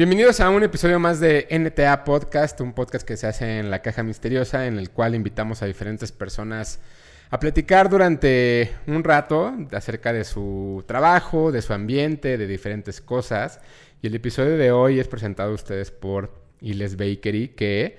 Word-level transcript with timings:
Bienvenidos 0.00 0.40
a 0.40 0.48
un 0.48 0.62
episodio 0.62 0.98
más 0.98 1.20
de 1.20 1.46
NTA 1.50 2.04
Podcast, 2.04 2.58
un 2.62 2.72
podcast 2.72 3.06
que 3.06 3.18
se 3.18 3.26
hace 3.26 3.58
en 3.58 3.70
la 3.70 3.82
caja 3.82 4.02
misteriosa, 4.02 4.66
en 4.66 4.78
el 4.78 4.88
cual 4.88 5.14
invitamos 5.14 5.60
a 5.60 5.66
diferentes 5.66 6.10
personas 6.10 6.80
a 7.28 7.38
platicar 7.38 7.90
durante 7.90 8.72
un 8.86 9.04
rato 9.04 9.54
acerca 9.72 10.14
de 10.14 10.24
su 10.24 10.82
trabajo, 10.86 11.52
de 11.52 11.60
su 11.60 11.74
ambiente, 11.74 12.38
de 12.38 12.46
diferentes 12.46 13.02
cosas. 13.02 13.60
Y 14.00 14.06
el 14.06 14.14
episodio 14.14 14.56
de 14.56 14.72
hoy 14.72 15.00
es 15.00 15.06
presentado 15.06 15.50
a 15.50 15.54
ustedes 15.54 15.90
por 15.90 16.32
Iles 16.62 16.96
Bakery, 16.96 17.48
que 17.48 17.98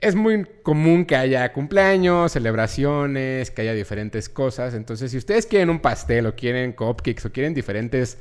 es 0.00 0.14
muy 0.14 0.44
común 0.62 1.06
que 1.06 1.16
haya 1.16 1.52
cumpleaños, 1.52 2.30
celebraciones, 2.30 3.50
que 3.50 3.62
haya 3.62 3.74
diferentes 3.74 4.28
cosas. 4.28 4.74
Entonces, 4.74 5.10
si 5.10 5.16
ustedes 5.16 5.46
quieren 5.46 5.70
un 5.70 5.80
pastel 5.80 6.26
o 6.26 6.36
quieren 6.36 6.70
cupcakes 6.70 7.26
o 7.26 7.32
quieren 7.32 7.52
diferentes... 7.52 8.16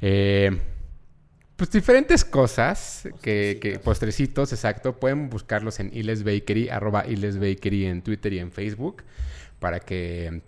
Eh, 0.00 0.58
pues 1.56 1.70
diferentes 1.70 2.24
cosas, 2.24 3.08
que, 3.20 3.58
que, 3.60 3.78
postrecitos, 3.78 4.52
exacto, 4.52 4.98
pueden 4.98 5.30
buscarlos 5.30 5.80
en 5.80 5.90
Iles 5.92 6.24
Bakery, 6.24 6.68
arroba 6.68 7.06
Iles 7.06 7.38
Bakery 7.38 7.86
en 7.86 8.02
Twitter 8.02 8.32
y 8.32 8.38
en 8.38 8.50
Facebook, 8.50 9.02
para 9.58 9.80
que 9.80 10.42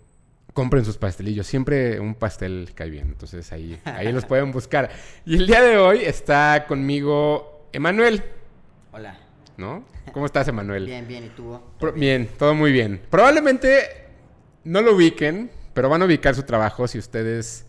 compren 0.53 0.85
sus 0.85 0.97
pastelillos. 0.97 1.45
Siempre 1.45 1.99
un 1.99 2.15
pastel 2.15 2.69
cae 2.73 2.89
bien, 2.89 3.09
entonces 3.09 3.51
ahí, 3.51 3.79
ahí 3.83 4.11
los 4.11 4.25
pueden 4.27 4.51
buscar. 4.51 4.89
Y 5.25 5.35
el 5.35 5.45
día 5.45 5.61
de 5.61 5.77
hoy 5.77 5.99
está 6.03 6.65
conmigo 6.67 7.67
Emanuel. 7.71 8.23
Hola. 8.91 9.19
¿No? 9.57 9.85
¿Cómo 10.11 10.25
estás, 10.25 10.47
Emanuel? 10.47 10.85
Bien, 10.85 11.07
bien, 11.07 11.25
¿y 11.25 11.29
tú? 11.29 11.59
Pro 11.79 11.93
bien, 11.93 12.29
todo 12.37 12.53
muy 12.55 12.71
bien. 12.71 13.01
Probablemente 13.09 14.05
no 14.63 14.81
lo 14.81 14.95
ubiquen, 14.95 15.49
pero 15.73 15.89
van 15.89 16.01
a 16.01 16.05
ubicar 16.05 16.35
su 16.35 16.43
trabajo 16.43 16.87
si 16.87 16.99
ustedes 16.99 17.65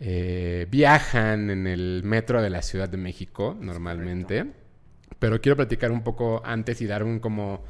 eh, 0.00 0.66
viajan 0.70 1.50
en 1.50 1.66
el 1.66 2.02
metro 2.04 2.40
de 2.40 2.50
la 2.50 2.62
Ciudad 2.62 2.88
de 2.88 2.96
México 2.96 3.56
normalmente. 3.58 4.52
Pero 5.18 5.40
quiero 5.40 5.56
platicar 5.56 5.90
un 5.90 6.02
poco 6.02 6.40
antes 6.44 6.80
y 6.80 6.86
dar 6.86 7.02
un 7.02 7.18
como 7.18 7.64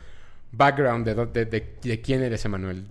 background 0.53 1.06
de, 1.06 1.44
de, 1.44 1.77
de, 1.80 2.00
quién 2.00 2.22
eres, 2.22 2.44
Emanuel. 2.44 2.86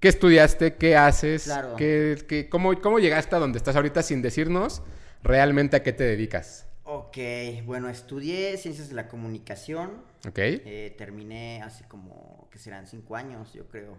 ¿Qué 0.00 0.08
estudiaste? 0.08 0.76
¿Qué 0.76 0.96
haces? 0.96 1.44
Claro. 1.44 1.76
¿Qué, 1.76 2.16
qué, 2.26 2.48
cómo, 2.48 2.80
¿Cómo 2.80 2.98
llegaste 2.98 3.36
a 3.36 3.38
donde 3.38 3.58
estás 3.58 3.76
ahorita 3.76 4.02
sin 4.02 4.22
decirnos 4.22 4.82
realmente 5.22 5.76
a 5.76 5.82
qué 5.82 5.92
te 5.92 6.04
dedicas? 6.04 6.66
Ok, 6.84 7.18
bueno, 7.66 7.90
estudié 7.90 8.56
Ciencias 8.56 8.88
de 8.88 8.94
la 8.94 9.08
Comunicación. 9.08 10.02
Ok. 10.26 10.38
Eh, 10.38 10.94
terminé 10.96 11.60
hace 11.62 11.84
como, 11.86 12.48
que 12.50 12.58
serán 12.58 12.86
cinco 12.86 13.16
años, 13.16 13.52
yo 13.52 13.68
creo. 13.68 13.98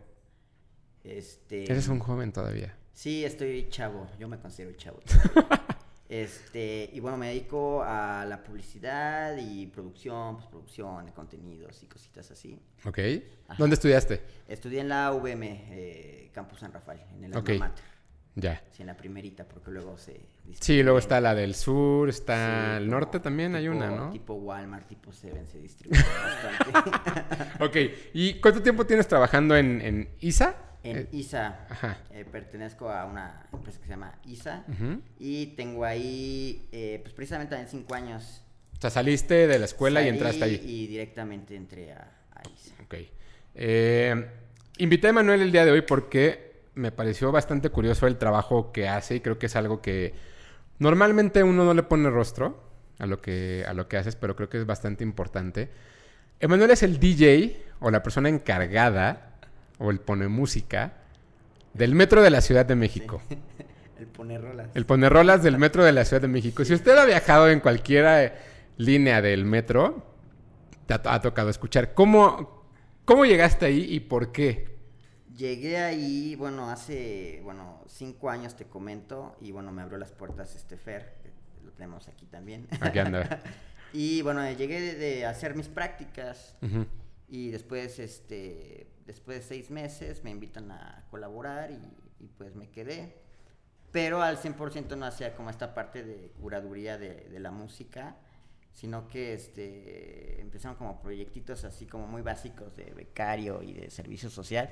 Este... 1.03 1.71
Eres 1.71 1.88
un 1.88 1.99
joven 1.99 2.31
todavía. 2.31 2.78
Sí, 3.00 3.23
estoy 3.23 3.69
chavo, 3.69 4.09
yo 4.19 4.28
me 4.28 4.38
considero 4.39 4.73
chavo. 4.73 5.00
este, 6.09 6.89
y 6.92 7.00
bueno, 7.00 7.16
me 7.16 7.28
dedico 7.28 7.81
a 7.81 8.25
la 8.28 8.44
publicidad 8.44 9.38
y 9.38 9.67
producción, 9.67 10.36
postproducción 10.36 11.05
de 11.05 11.14
contenidos 11.14 11.81
y 11.81 11.86
cositas 11.86 12.30
así. 12.30 12.59
Ok. 12.83 13.00
Ajá. 13.47 13.55
¿Dónde 13.58 13.75
estudiaste? 13.75 14.22
Estudié 14.50 14.81
en 14.81 14.89
la 14.89 15.14
UVM, 15.14 15.44
eh, 15.44 16.30
Campus 16.33 16.59
San 16.59 16.73
Rafael, 16.73 17.00
en 17.16 17.23
el 17.23 17.38
okay. 17.38 17.55
alma 17.55 17.70
mater. 17.70 17.86
Ya. 18.36 18.61
Sí, 18.73 18.81
en 18.81 18.88
la 18.88 18.97
primerita, 18.97 19.47
porque 19.47 19.72
luego 19.72 19.97
se... 19.97 20.20
Sí, 20.59 20.83
luego 20.83 21.00
está 21.00 21.22
la 21.22 21.33
del 21.33 21.55
sur, 21.55 22.09
está 22.09 22.75
Sí, 22.75 22.83
el 22.83 22.89
norte 22.89 23.22
también, 23.22 23.55
hay 23.55 23.64
tipo- 23.64 23.77
una, 23.77 23.92
¿no? 23.92 24.09
Tipo 24.09 24.33
Walmart, 24.33 24.89
tipo 24.89 25.14
Seven, 25.14 25.47
se 25.47 25.59
distribuye 25.61 26.03
bastante. 26.03 27.64
Ok, 27.64 27.77
¿y 28.14 28.42
cuánto 28.42 28.61
tiempo 28.61 28.86
tienes 28.86 29.08
trabajando 29.08 29.55
en, 29.55 29.80
en 29.80 30.09
ISA? 30.20 30.69
En 30.83 30.97
Eh, 30.97 31.08
ISA, 31.11 31.66
Ajá. 31.69 31.97
eh, 32.11 32.25
pertenezco 32.31 32.89
a 32.89 33.05
una 33.05 33.45
empresa 33.52 33.80
que 33.80 33.85
se 33.85 33.89
llama 33.91 34.13
ISA 34.25 34.63
y 35.19 35.47
tengo 35.58 35.83
ahí, 35.83 36.67
eh, 36.71 36.99
pues 37.02 37.13
precisamente 37.13 37.55
en 37.58 37.67
cinco 37.67 37.95
años. 37.95 38.41
O 38.77 38.81
sea, 38.81 38.89
saliste 38.89 39.47
de 39.47 39.59
la 39.59 39.66
escuela 39.66 40.02
y 40.02 40.08
entraste 40.08 40.44
ahí. 40.44 40.61
Y 40.63 40.88
directamente 40.88 41.55
entré 41.55 41.91
a, 41.91 42.09
a 42.33 42.41
ISA. 42.49 42.75
Ok. 42.86 42.95
Invité 44.77 45.09
a 45.09 45.13
Manuel 45.13 45.41
el 45.41 45.52
día 45.52 45.66
de 45.66 45.71
hoy 45.71 45.81
porque 45.81 46.61
me 46.76 46.93
pareció 46.93 47.33
bastante 47.33 47.70
curioso 47.70 48.08
el 48.08 48.17
trabajo 48.17 48.71
que 48.71 48.87
hace 48.87 49.15
y 49.15 49.20
creo 49.20 49.37
que 49.37 49.48
es 49.48 49.55
algo 49.58 49.81
que 49.81 50.14
normalmente 50.77 51.43
uno 51.43 51.65
no 51.65 51.73
le 51.73 51.83
pone 51.83 52.09
rostro 52.09 52.64
a 52.99 53.05
lo 53.05 53.21
que, 53.21 53.65
a 53.67 53.73
lo 53.73 53.89
que 53.89 53.98
haces, 53.98 54.15
pero 54.15 54.37
creo 54.37 54.48
que 54.48 54.58
es 54.58 54.65
bastante 54.65 55.04
importante. 55.04 55.70
Emanuel 56.39 56.71
es 56.71 56.83
el 56.83 56.99
DJ 56.99 57.61
o 57.81 57.92
la 57.92 58.02
persona 58.02 58.30
encargada 58.30 59.29
o 59.80 59.90
el 59.90 60.00
pone 60.00 60.28
música 60.28 60.94
del 61.73 61.95
metro 61.95 62.22
de 62.22 62.30
la 62.30 62.42
Ciudad 62.42 62.66
de 62.66 62.76
México. 62.76 63.22
El 64.00 64.08
poner 64.08 64.42
rolas. 64.42 64.70
El 64.76 64.86
poner 64.86 65.12
rolas 65.12 65.44
del 65.44 65.58
metro 65.58 65.84
de 65.84 65.92
la 65.92 66.06
Ciudad 66.06 66.22
de 66.22 66.30
México. 66.30 66.64
Si 66.64 66.73
usted 66.73 66.98
ha 66.98 67.04
viajado 67.04 67.50
en 67.50 67.60
cualquier 67.60 68.34
línea 68.78 69.22
del 69.22 69.44
metro, 69.44 70.06
te 70.86 70.94
ha, 70.94 71.02
ha 71.04 71.20
tocado 71.20 71.50
escuchar. 71.50 71.94
¿Cómo, 71.94 72.64
¿Cómo 73.04 73.26
llegaste 73.26 73.66
ahí 73.66 73.86
y 73.90 74.00
por 74.00 74.32
qué? 74.32 74.78
Llegué 75.36 75.78
ahí, 75.78 76.36
bueno, 76.36 76.70
hace, 76.70 77.42
bueno, 77.44 77.84
cinco 77.88 78.30
años 78.30 78.56
te 78.56 78.66
comento, 78.66 79.36
y 79.42 79.52
bueno, 79.52 79.72
me 79.72 79.82
abrió 79.82 79.98
las 79.98 80.11
puertas 80.11 80.56
este 80.56 80.78
Fer, 80.78 81.17
que 81.22 81.32
lo 81.66 81.72
tenemos 81.72 82.08
aquí 82.08 82.26
también. 82.26 82.67
Aquí 82.80 83.00
anda. 83.00 83.42
y 83.94 84.22
bueno, 84.22 84.50
llegué 84.52 84.80
de, 84.80 84.96
de 84.96 85.26
hacer 85.26 85.56
mis 85.56 85.67
prácticas. 85.67 86.56
Y 87.30 87.52
después, 87.52 88.00
este, 88.00 88.88
después 89.06 89.38
de 89.38 89.44
seis 89.44 89.70
meses 89.70 90.23
me 90.23 90.32
invitan 90.32 90.72
a 90.72 91.06
colaborar, 91.12 91.72
y, 91.72 91.80
y 92.20 92.28
pues 92.28 92.56
me 92.56 92.70
quedé. 92.70 93.30
Pero 93.92 94.22
al 94.22 94.38
100% 94.38 94.95
no 94.98 95.06
hacía 95.06 95.36
como 95.36 95.50
esta 95.50 95.73
parte 95.73 96.04
de 96.04 96.32
curaduría 96.40 96.98
de, 96.98 97.40
la 97.40 97.52
música, 97.52 98.17
sino 98.72 99.08
que 99.08 99.34
este, 99.34 100.40
empezaron 100.42 100.78
como 100.78 101.02
proyectitos 101.02 101.64
así 101.64 101.88
como 101.88 102.06
muy 102.06 102.22
básicos 102.22 102.76
de 102.76 102.94
becario 102.94 103.64
y 103.64 103.73
de 103.73 103.90
servicio 103.90 104.30
social. 104.30 104.70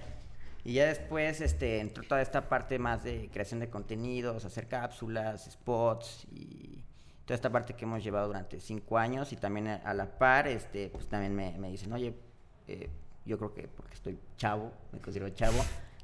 Y 0.63 0.74
ya 0.74 0.85
después 0.85 1.41
este, 1.41 1.79
entró 1.79 2.03
toda 2.03 2.22
esta 2.22 2.47
parte 2.47 2.78
más 2.78 3.03
de 3.03 3.29
creación 3.31 3.59
de 3.59 3.69
contenidos, 3.69 4.45
hacer 4.45 4.68
cápsulas, 4.68 5.50
spots 5.51 6.28
y 6.31 6.84
toda 7.25 7.35
esta 7.35 7.51
parte 7.51 7.74
que 7.74 7.85
hemos 7.85 8.03
llevado 8.03 8.28
durante 8.28 8.59
cinco 8.59 9.00
años. 9.00 9.34
Y 9.34 9.38
también 9.38 9.68
a, 9.68 9.75
a 9.78 9.94
la 9.95 10.18
par, 10.19 10.47
este, 10.47 10.89
pues 10.89 11.07
también 11.07 11.34
me, 11.35 11.57
me 11.57 11.72
dicen, 11.72 11.91
oye, 11.91 12.13
eh, 12.67 12.89
yo 13.25 13.38
creo 13.38 13.53
que 13.53 13.67
porque 13.67 13.94
estoy 13.94 14.17
chavo, 14.38 14.72
me 14.91 15.00
considero 15.00 15.29
chavo, 15.29 15.57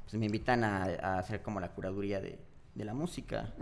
pues 0.04 0.14
me 0.14 0.26
invitan 0.26 0.64
a, 0.64 0.84
a 0.84 1.18
hacer 1.18 1.40
como 1.42 1.60
la 1.60 1.68
curaduría 1.70 2.20
de, 2.20 2.38
de 2.74 2.84
la 2.84 2.94
música. 2.94 3.52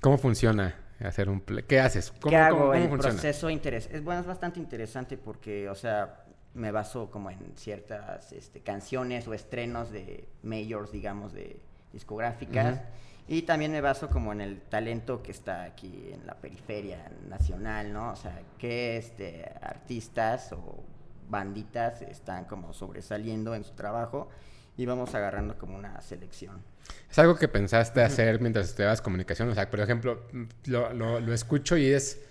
¿Cómo 0.00 0.18
funciona 0.18 0.74
hacer 1.00 1.28
un 1.28 1.40
play? 1.40 1.64
¿Qué 1.64 1.78
haces? 1.80 2.10
¿Cómo, 2.10 2.30
¿Qué 2.30 2.36
hago? 2.36 2.56
cómo- 2.58 2.70
cómo 2.70 2.74
el 2.82 2.88
funciona? 2.88 3.14
proceso 3.14 3.50
interes 3.50 3.88
es 3.92 4.02
bueno, 4.02 4.20
es 4.22 4.26
bastante 4.26 4.58
interesante 4.60 5.16
porque, 5.18 5.68
o 5.68 5.74
sea, 5.74 6.22
me 6.54 6.70
baso 6.70 7.10
como 7.10 7.30
en 7.30 7.38
ciertas 7.56 8.32
este, 8.32 8.60
canciones 8.60 9.28
o 9.28 9.34
estrenos 9.34 9.90
de 9.90 10.26
majors, 10.42 10.90
digamos, 10.90 11.32
de 11.34 11.60
discográficas. 11.92 12.80
Y 13.28 13.42
también 13.42 13.72
me 13.72 13.80
baso 13.80 14.08
como 14.08 14.32
en 14.32 14.40
el 14.40 14.60
talento 14.60 15.20
que 15.22 15.32
está 15.32 15.64
aquí 15.64 16.10
en 16.12 16.24
la 16.26 16.34
periferia 16.36 17.10
nacional, 17.28 17.92
¿no? 17.92 18.12
O 18.12 18.16
sea, 18.16 18.40
qué 18.56 18.96
este, 18.96 19.44
artistas 19.60 20.52
o 20.52 20.82
banditas 21.28 22.02
están 22.02 22.44
como 22.44 22.72
sobresaliendo 22.72 23.54
en 23.54 23.64
su 23.64 23.74
trabajo 23.74 24.28
y 24.76 24.86
vamos 24.86 25.14
agarrando 25.14 25.56
como 25.58 25.76
una 25.78 26.00
selección. 26.02 26.62
¿Es 27.10 27.18
algo 27.18 27.36
que 27.36 27.48
pensaste 27.48 28.02
hacer 28.02 28.40
mientras 28.40 28.66
estudiabas 28.68 29.00
comunicación? 29.02 29.48
O 29.48 29.54
sea, 29.54 29.68
por 29.70 29.80
ejemplo, 29.80 30.22
lo, 30.66 30.92
lo- 30.92 31.20
lo 31.20 31.32
escucho 31.34 31.76
y 31.76 31.86
es 31.92 32.22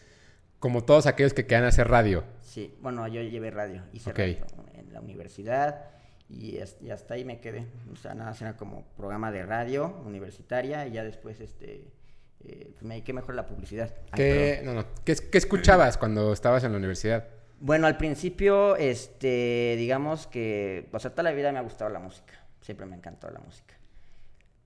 como 0.60 0.84
todos 0.84 1.06
aquellos 1.08 1.34
que 1.34 1.46
quedan 1.46 1.64
a 1.66 1.68
hacer 1.70 1.88
radio. 1.88 2.24
Sí, 2.42 2.74
bueno, 2.82 3.08
yo 3.08 3.22
llevé 3.22 3.52
radio, 3.52 3.84
hice 3.94 4.12
Ok. 4.12 4.18
radio 4.20 4.46
en 4.74 4.94
la 4.94 5.02
universidad 5.02 5.86
y, 6.30 6.58
hasta 6.60 7.14
ahí 7.16 7.26
me 7.26 7.40
quedé. 7.42 7.68
O 7.92 7.96
sea, 7.96 8.14
nada, 8.16 8.30
más 8.32 8.42
era 8.42 8.56
como 8.56 8.86
programa 8.96 9.32
de 9.32 9.46
radio 9.46 10.02
universitaria 10.06 10.88
y 10.88 10.92
ya 10.94 11.04
después 11.04 11.40
este, 11.42 11.92
eh, 12.44 12.70
pues 12.72 12.84
me 12.84 12.96
dediqué 12.96 13.12
mejor 13.14 13.32
a 13.32 13.36
la 13.36 13.46
publicidad. 13.48 13.94
¿Qué, 14.16 14.62
no, 14.64 14.74
no. 14.74 14.86
¿Qué, 15.04 15.16
qué 15.16 15.38
escuchabas 15.38 15.98
cuando 15.98 16.32
estabas 16.32 16.64
en 16.64 16.72
la 16.72 16.78
universidad? 16.78 17.28
Bueno, 17.60 17.88
al 17.88 17.98
principio, 17.98 18.76
este, 18.76 19.76
digamos 19.78 20.28
que, 20.28 20.90
o 20.92 21.00
sea, 21.00 21.12
toda 21.12 21.24
la 21.24 21.32
vida 21.32 21.52
me 21.52 21.60
ha 21.60 21.62
gustado 21.62 21.90
la 21.90 22.00
música. 22.00 22.34
Siempre 22.62 22.86
me 22.86 22.96
encantó 22.96 23.30
la 23.30 23.40
música. 23.40 23.76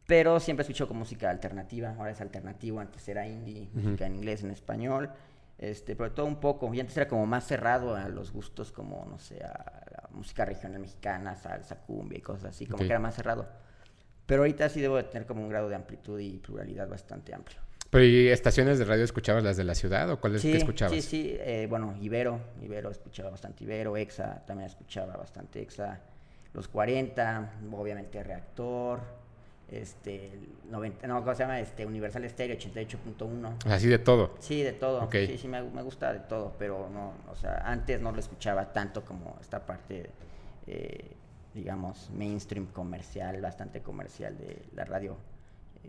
Pero 0.08 0.40
siempre 0.40 0.64
escucho 0.64 0.88
con 0.88 0.98
música 0.98 1.30
alternativa. 1.30 1.96
Ahora 1.98 2.12
es 2.12 2.22
alternativo, 2.22 2.80
antes 2.80 3.08
era 3.08 3.28
indie, 3.28 3.70
música 3.74 4.08
en 4.08 4.16
inglés, 4.16 4.44
en 4.44 4.52
español. 4.52 5.12
Este, 5.58 5.96
pero 5.96 6.12
todo 6.14 6.26
un 6.26 6.40
poco. 6.40 6.74
Y 6.74 6.80
antes 6.80 6.98
era 6.98 7.08
como 7.08 7.26
más 7.26 7.46
cerrado 7.46 7.96
a 7.96 8.08
los 8.10 8.32
gustos 8.32 8.72
como, 8.72 9.06
no 9.06 9.20
sé, 9.20 9.44
a 9.44 9.84
la 9.92 10.10
música 10.12 10.46
regional 10.46 10.80
mexicana, 10.80 11.36
salsa, 11.36 11.82
cumbia 11.82 12.18
y 12.18 12.22
cosas 12.22 12.56
así. 12.56 12.66
Como 12.66 12.80
que 12.80 12.90
era 12.90 13.00
más 13.00 13.16
cerrado. 13.16 13.48
Pero 14.26 14.42
ahorita 14.42 14.70
sí 14.70 14.82
debo 14.82 14.96
de 14.96 15.04
tener 15.04 15.28
como 15.28 15.42
un 15.42 15.50
grado 15.50 15.70
de 15.70 15.76
amplitud 15.76 16.20
y 16.20 16.40
pluralidad 16.40 16.88
bastante 16.88 17.36
amplio. 17.36 17.60
¿Pero 17.90 18.06
y 18.06 18.28
estaciones 18.28 18.78
de 18.78 18.86
radio 18.86 19.04
escuchabas 19.04 19.44
las 19.44 19.58
de 19.58 19.64
la 19.64 19.74
ciudad 19.76 20.10
o 20.12 20.20
cuáles 20.20 20.42
Sí, 20.42 20.52
que 20.52 20.58
escuchabas? 20.58 20.94
sí, 20.94 21.02
sí. 21.02 21.36
eh, 21.40 21.66
bueno, 21.70 21.96
Ibero. 22.00 22.40
Ibero 22.62 22.92
escuchaba 22.92 23.32
bastante 23.32 23.64
Ibero. 23.64 23.98
Exa 23.98 24.44
también 24.46 24.70
escuchaba 24.70 25.16
bastante 25.18 25.62
Exa. 25.62 26.00
Los 26.54 26.68
40, 26.68 27.52
obviamente 27.72 28.24
Reactor. 28.24 29.00
este, 29.72 30.32
90, 30.70 31.06
no, 31.08 31.20
¿cómo 31.24 31.36
se 31.36 31.44
llama? 31.44 31.60
Este, 31.60 31.86
Universal 31.86 32.28
Stereo 32.30 32.58
88.1. 32.58 33.66
Así 33.68 33.88
de 33.88 34.00
todo. 34.00 34.36
Sí, 34.40 34.64
de 34.64 34.74
todo. 34.74 35.04
Ok. 35.04 35.16
Sí, 35.28 35.38
sí, 35.38 35.48
me, 35.48 35.62
me 35.62 35.82
gusta 35.84 36.12
de 36.14 36.20
todo, 36.22 36.56
pero 36.58 36.90
no, 36.92 37.14
o 37.32 37.36
sea, 37.36 37.62
antes 37.66 38.02
no 38.02 38.12
lo 38.12 38.20
escuchaba 38.20 38.72
tanto 38.74 39.04
como 39.06 39.38
esta 39.42 39.64
parte, 39.66 40.10
eh, 40.66 41.12
digamos, 41.54 42.10
mainstream 42.16 42.66
comercial, 42.68 43.40
bastante 43.42 43.82
comercial 43.82 44.38
de 44.38 44.60
la 44.76 44.86
radio, 44.86 45.18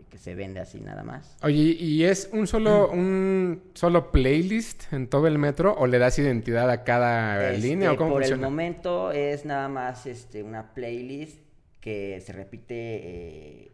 que 0.09 0.17
se 0.17 0.35
vende 0.35 0.59
así 0.59 0.79
nada 0.81 1.03
más. 1.03 1.37
Oye, 1.41 1.61
¿y 1.79 2.03
es 2.03 2.29
un 2.33 2.47
solo, 2.47 2.89
un 2.91 3.61
solo 3.73 4.11
playlist 4.11 4.91
en 4.91 5.07
todo 5.07 5.27
el 5.27 5.37
metro 5.37 5.73
o 5.77 5.87
le 5.87 5.99
das 5.99 6.19
identidad 6.19 6.69
a 6.69 6.83
cada 6.83 7.51
Este, 7.53 7.67
línea 7.67 7.91
o 7.93 7.97
cómo 7.97 8.11
por 8.11 8.21
funciona? 8.23 8.45
el 8.45 8.51
momento 8.51 9.11
es 9.11 9.45
nada 9.45 9.69
más 9.69 10.05
este, 10.05 10.43
una 10.43 10.73
playlist 10.73 11.39
que 11.79 12.21
se 12.25 12.33
repite 12.33 12.73
eh, 12.75 13.71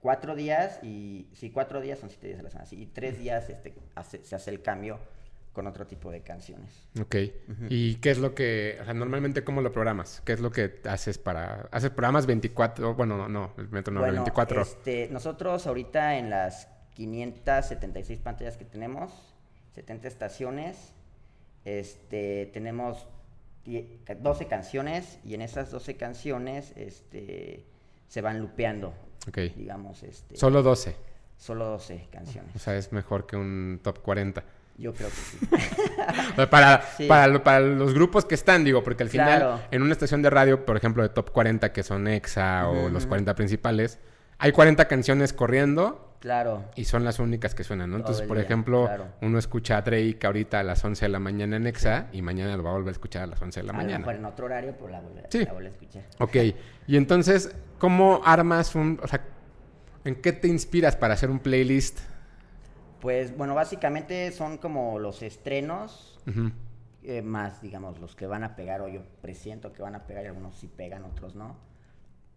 cuatro 0.00 0.34
días 0.34 0.78
y 0.82 1.26
sí, 1.32 1.50
cuatro 1.50 1.80
días 1.80 1.98
son 1.98 2.10
siete 2.10 2.28
días 2.28 2.40
a 2.40 2.42
la 2.44 2.50
semana, 2.50 2.66
sí, 2.66 2.80
y 2.80 2.86
tres 2.86 3.18
días 3.18 3.48
este, 3.50 3.74
hace- 3.94 4.24
se 4.24 4.34
hace 4.36 4.50
el 4.50 4.62
cambio 4.62 4.98
con 5.54 5.66
otro 5.66 5.86
tipo 5.86 6.10
de 6.10 6.20
canciones. 6.20 6.88
Ok. 7.00 7.14
¿Y 7.70 7.94
qué 7.96 8.10
es 8.10 8.18
lo 8.18 8.34
que, 8.34 8.76
o 8.82 8.84
sea, 8.84 8.92
normalmente 8.92 9.42
cómo 9.44 9.62
lo 9.62 9.72
programas? 9.72 10.20
¿Qué 10.26 10.32
es 10.34 10.40
lo 10.40 10.50
que 10.50 10.80
haces 10.84 11.16
para, 11.16 11.68
haces 11.70 11.88
programas 11.90 12.26
24, 12.26 12.94
bueno, 12.94 13.16
no, 13.16 13.28
no, 13.28 13.52
el 13.56 13.68
metro 13.70 13.94
no, 13.94 14.00
bueno, 14.00 14.16
24. 14.16 14.60
este, 14.60 15.08
nosotros 15.10 15.66
ahorita 15.66 16.18
en 16.18 16.28
las 16.28 16.68
576 16.94 18.18
pantallas 18.18 18.56
que 18.56 18.64
tenemos, 18.64 19.12
70 19.74 20.08
estaciones, 20.08 20.92
este, 21.64 22.46
tenemos 22.52 23.06
die- 23.64 24.00
12 24.20 24.46
canciones 24.46 25.18
y 25.24 25.34
en 25.34 25.42
esas 25.42 25.70
12 25.70 25.96
canciones 25.96 26.72
este, 26.76 27.64
se 28.08 28.20
van 28.20 28.40
lupeando, 28.40 28.92
Ok. 29.28 29.38
digamos, 29.56 30.02
este, 30.02 30.36
Solo 30.36 30.62
12. 30.62 30.96
solo 31.36 31.66
12 31.66 32.08
canciones. 32.10 32.54
O 32.54 32.58
sea, 32.58 32.76
es 32.76 32.92
mejor 32.92 33.26
que 33.26 33.36
un 33.36 33.80
top 33.82 34.00
40. 34.02 34.44
Yo 34.76 34.92
creo 34.92 35.08
que 35.08 35.14
sí. 35.14 35.38
Sea, 36.36 36.50
para, 36.50 36.82
Sí. 36.96 37.06
para, 37.06 37.44
para 37.44 37.60
los 37.60 37.94
grupos 37.94 38.24
que 38.24 38.34
están, 38.34 38.64
digo, 38.64 38.82
porque 38.82 39.02
al 39.04 39.08
final, 39.08 39.38
Claro. 39.40 39.60
en 39.70 39.82
una 39.82 39.92
estación 39.92 40.20
de 40.22 40.30
radio, 40.30 40.64
por 40.66 40.76
ejemplo, 40.76 41.02
de 41.02 41.08
top 41.10 41.30
40, 41.30 41.72
que 41.72 41.82
son 41.84 42.08
EXA 42.08 42.68
o 42.68 42.88
los 42.88 43.04
ujú. 43.04 43.08
40 43.10 43.34
principales, 43.36 44.00
hay 44.38 44.50
40 44.50 44.88
canciones 44.88 45.32
corriendo 45.32 46.16
claro. 46.18 46.64
y 46.74 46.86
son 46.86 47.04
las 47.04 47.20
únicas 47.20 47.54
que 47.54 47.62
suenan, 47.62 47.88
¿no? 47.90 47.98
Todo 47.98 48.06
Entonces, 48.08 48.26
por 48.26 48.36
día, 48.36 48.44
ejemplo, 48.46 48.86
claro. 48.86 49.06
uno 49.22 49.38
escucha 49.38 49.76
a 49.76 49.82
Drake 49.82 50.18
ahorita 50.24 50.58
a 50.58 50.62
las 50.64 50.84
11 50.84 51.04
de 51.04 51.08
la 51.08 51.20
mañana 51.20 51.56
en 51.56 51.68
EXA 51.68 52.08
y 52.12 52.20
mañana 52.22 52.56
lo 52.56 52.64
va 52.64 52.70
a 52.70 52.72
volver 52.72 52.88
a 52.88 52.92
escuchar 52.92 53.22
a 53.22 53.26
las 53.28 53.40
11 53.40 53.60
de 53.60 53.66
la 53.66 53.70
a 53.70 53.76
lo 53.76 53.82
mañana. 53.82 53.98
mejor 54.00 54.14
en 54.16 54.24
otro 54.24 54.46
horario, 54.46 54.72
pues 54.76 54.90
la 54.90 55.00
vuelve, 55.00 55.22
Sí. 55.30 55.44
la 55.44 55.52
vuelve 55.52 55.68
a 55.68 55.72
escuchar. 55.72 56.02
Ok, 56.18 56.36
y 56.88 56.96
entonces, 56.96 57.54
¿cómo 57.78 58.22
armas 58.24 58.74
un, 58.74 58.98
o 59.02 59.06
sea, 59.06 59.20
en 60.04 60.16
qué 60.16 60.32
te 60.32 60.48
inspiras 60.48 60.96
para 60.96 61.14
hacer 61.14 61.30
un 61.30 61.38
playlist? 61.38 62.00
Pues 63.04 63.36
bueno, 63.36 63.54
básicamente 63.54 64.32
son 64.32 64.56
como 64.56 64.98
los 64.98 65.22
estrenos 65.22 66.18
eh, 67.02 67.20
más, 67.20 67.60
digamos, 67.60 67.98
los 67.98 68.16
que 68.16 68.26
van 68.26 68.44
a 68.44 68.56
pegar, 68.56 68.80
o 68.80 68.88
yo 68.88 69.02
presiento 69.20 69.74
que 69.74 69.82
van 69.82 69.94
a 69.94 70.06
pegar, 70.06 70.24
y 70.24 70.28
algunos 70.28 70.56
sí 70.56 70.68
pegan, 70.74 71.04
otros 71.04 71.34
no. 71.34 71.54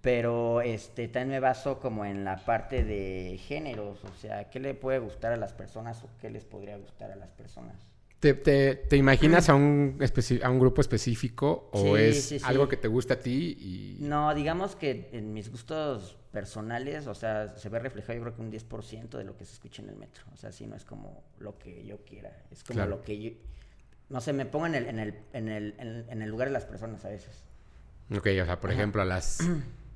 Pero 0.01 0.59
este, 0.59 1.07
también 1.07 1.29
me 1.29 1.39
baso 1.39 1.79
como 1.79 2.03
en 2.03 2.25
la 2.25 2.43
parte 2.43 2.83
de 2.83 3.39
géneros, 3.47 4.03
o 4.03 4.13
sea, 4.19 4.49
¿qué 4.49 4.59
le 4.59 4.73
puede 4.73 4.99
gustar 4.99 5.31
a 5.31 5.37
las 5.37 5.53
personas 5.53 6.03
o 6.03 6.09
qué 6.19 6.29
les 6.29 6.43
podría 6.43 6.75
gustar 6.77 7.11
a 7.11 7.15
las 7.15 7.29
personas? 7.31 7.87
¿Te, 8.19 8.33
te, 8.33 8.75
te 8.75 8.97
imaginas 8.97 9.47
a 9.47 9.55
un, 9.55 9.97
especi- 9.99 10.43
a 10.43 10.49
un 10.49 10.59
grupo 10.59 10.81
específico 10.81 11.69
o 11.71 11.95
Sí, 11.95 12.01
es 12.03 12.25
sí, 12.25 12.39
sí. 12.39 12.45
algo 12.45 12.67
que 12.67 12.75
te 12.75 12.89
gusta 12.89 13.13
a 13.13 13.19
ti 13.19 13.55
y... 13.57 14.03
No, 14.03 14.35
digamos 14.35 14.75
que 14.75 15.07
en 15.13 15.31
mis 15.33 15.49
gustos 15.49 16.17
personales, 16.41 17.07
o 17.07 17.15
sea, 17.15 17.57
se 17.57 17.67
ve 17.69 17.79
reflejado 17.79 18.13
yo 18.19 18.21
creo 18.25 18.35
que 18.35 18.41
un 18.43 18.51
10% 18.51 19.17
de 19.17 19.23
lo 19.23 19.35
que 19.35 19.43
se 19.45 19.53
escucha 19.53 19.81
en 19.81 19.89
el 19.89 19.95
metro. 19.95 20.23
O 20.33 20.37
sea, 20.37 20.51
sí, 20.51 20.67
no 20.67 20.75
es 20.75 20.85
como 20.85 21.23
lo 21.39 21.57
que 21.57 21.83
yo 21.83 21.97
quiera, 22.05 22.31
es 22.51 22.63
como 22.63 22.75
Claro. 22.75 22.91
lo 22.91 23.01
que 23.01 23.19
yo... 23.19 23.31
No 24.09 24.21
sé, 24.21 24.33
me 24.33 24.45
pongo 24.45 24.67
en 24.67 24.75
el, 24.75 24.85
en, 24.85 24.99
el, 24.99 25.15
en, 25.33 25.47
el, 25.49 25.73
en, 25.79 26.05
en 26.09 26.21
el 26.21 26.29
lugar 26.29 26.49
de 26.49 26.53
las 26.53 26.65
personas 26.65 27.03
a 27.05 27.09
veces. 27.09 27.43
Ok, 28.15 28.27
o 28.41 28.45
sea, 28.45 28.59
por 28.59 28.71
ejemplo, 28.71 29.01
a 29.01 29.05
las... 29.05 29.39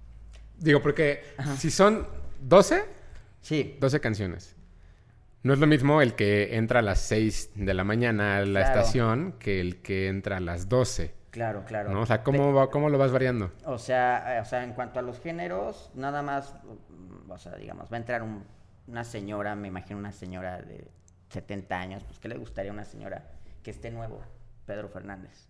Digo, 0.57 0.81
porque 0.81 1.23
si 1.57 1.69
son 1.69 2.07
12, 2.41 2.83
Sí, 3.41 3.77
12 3.79 3.99
canciones. 3.99 4.55
No 5.43 5.53
es 5.53 5.59
lo 5.59 5.65
mismo 5.67 6.01
el 6.01 6.13
que 6.15 6.55
entra 6.57 6.79
a 6.79 6.83
las 6.83 6.99
6 7.01 7.51
de 7.55 7.73
la 7.73 7.83
mañana 7.83 8.38
a 8.38 8.45
la 8.45 8.61
Claro. 8.61 8.79
estación 8.79 9.31
que 9.39 9.59
el 9.61 9.81
que 9.81 10.07
entra 10.07 10.38
a 10.38 10.39
las 10.39 10.69
12, 10.69 11.13
claro, 11.31 11.63
claro. 11.66 11.89
¿no? 11.92 12.01
O 12.01 12.06
sea, 12.06 12.24
¿cómo, 12.24 12.54
va- 12.54 12.69
¿cómo 12.69 12.89
lo 12.89 12.98
vas 12.98 13.12
variando? 13.12 13.51
O 13.66 13.78
sea, 13.78 14.38
eh, 14.38 14.39
o 14.42 14.45
sea, 14.45 14.63
en 14.63 14.74
cuanto 14.74 15.00
a 15.00 15.01
los 15.01 15.19
géneros, 15.19 15.89
nada 15.95 16.22
más, 16.22 16.54
mm, 16.89 17.31
o 17.31 17.38
sea, 17.38 17.56
digamos, 17.56 17.92
va 17.92 17.95
a 17.98 18.00
entrar 18.00 18.22
un- 18.24 18.44
una 18.88 19.04
señora, 19.04 19.56
me 19.56 19.68
imagino 19.69 19.98
una 20.00 20.12
señora 20.12 20.62
de 20.62 20.88
70 21.30 21.80
años, 21.80 22.04
pues 22.04 22.19
¿qué 22.19 22.28
le 22.28 22.38
gustaría 22.38 22.72
a 22.72 22.74
una 22.74 22.86
señora 22.86 23.24
que 23.63 23.72
esté 23.72 23.89
nuevo? 23.92 24.22
Pedro 24.66 24.89
Fernández. 24.89 25.48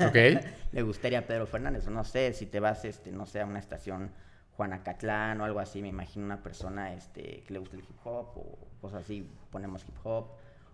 Ok. 0.00 0.14
le 0.72 0.82
gustaría 0.82 1.20
a 1.20 1.22
Pedro 1.22 1.46
Fernández, 1.46 1.86
o 1.86 1.90
no 1.90 2.04
sé, 2.04 2.32
si 2.32 2.46
te 2.46 2.60
vas, 2.60 2.84
este, 2.84 3.10
no 3.12 3.26
sé, 3.26 3.40
a 3.40 3.46
una 3.46 3.58
estación 3.58 4.10
Juanacatlán 4.56 5.40
o 5.40 5.44
algo 5.44 5.60
así, 5.60 5.82
me 5.82 5.88
imagino 5.88 6.24
una 6.26 6.42
persona, 6.42 6.92
este, 6.94 7.42
que 7.42 7.52
le 7.52 7.58
gusta 7.58 7.76
el 7.76 7.82
hip 7.82 7.96
hop 8.04 8.36
o 8.36 8.58
cosas 8.80 9.02
así, 9.02 9.28
ponemos 9.50 9.84
hip 9.88 9.96
hop, 10.04 10.28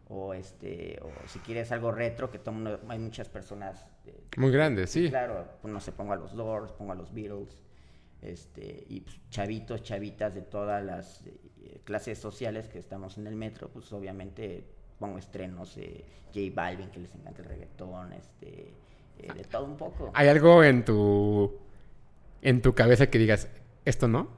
o 0.08 0.34
este, 0.34 0.98
o 1.02 1.10
si 1.28 1.38
quieres 1.38 1.70
algo 1.72 1.92
retro, 1.92 2.30
que 2.30 2.38
todo 2.38 2.52
mundo, 2.52 2.80
hay 2.88 2.98
muchas 2.98 3.28
personas 3.28 3.86
eh, 4.10 4.20
Muy 4.36 4.50
grande, 4.50 4.86
sí. 4.86 5.08
Claro, 5.08 5.46
pues 5.62 5.72
no 5.72 5.80
sé, 5.80 5.92
pongo 5.92 6.12
a 6.12 6.16
los 6.16 6.34
Doors, 6.34 6.72
pongo 6.72 6.92
a 6.92 6.94
los 6.94 7.12
Beatles, 7.12 7.62
este, 8.22 8.84
y 8.88 9.00
pues, 9.00 9.20
chavitos, 9.30 9.82
chavitas 9.82 10.34
de 10.34 10.42
todas 10.42 10.84
las 10.84 11.26
eh, 11.26 11.80
clases 11.84 12.18
sociales 12.18 12.68
que 12.68 12.78
estamos 12.78 13.16
en 13.18 13.26
el 13.26 13.36
metro, 13.36 13.68
pues 13.68 13.92
obviamente 13.92 14.64
pongo 14.98 15.18
estrenos, 15.18 15.76
eh, 15.78 16.04
J 16.34 16.40
Balvin, 16.54 16.90
que 16.90 17.00
les 17.00 17.14
encanta 17.14 17.42
el 17.42 17.48
reggaetón, 17.48 18.12
este, 18.12 18.72
eh, 19.18 19.32
de 19.34 19.44
todo 19.44 19.64
un 19.64 19.76
poco. 19.76 20.10
¿Hay 20.14 20.28
algo 20.28 20.62
en 20.62 20.84
tu, 20.84 21.58
en 22.42 22.60
tu 22.62 22.74
cabeza 22.74 23.08
que 23.08 23.18
digas, 23.18 23.48
esto 23.84 24.06
no? 24.08 24.28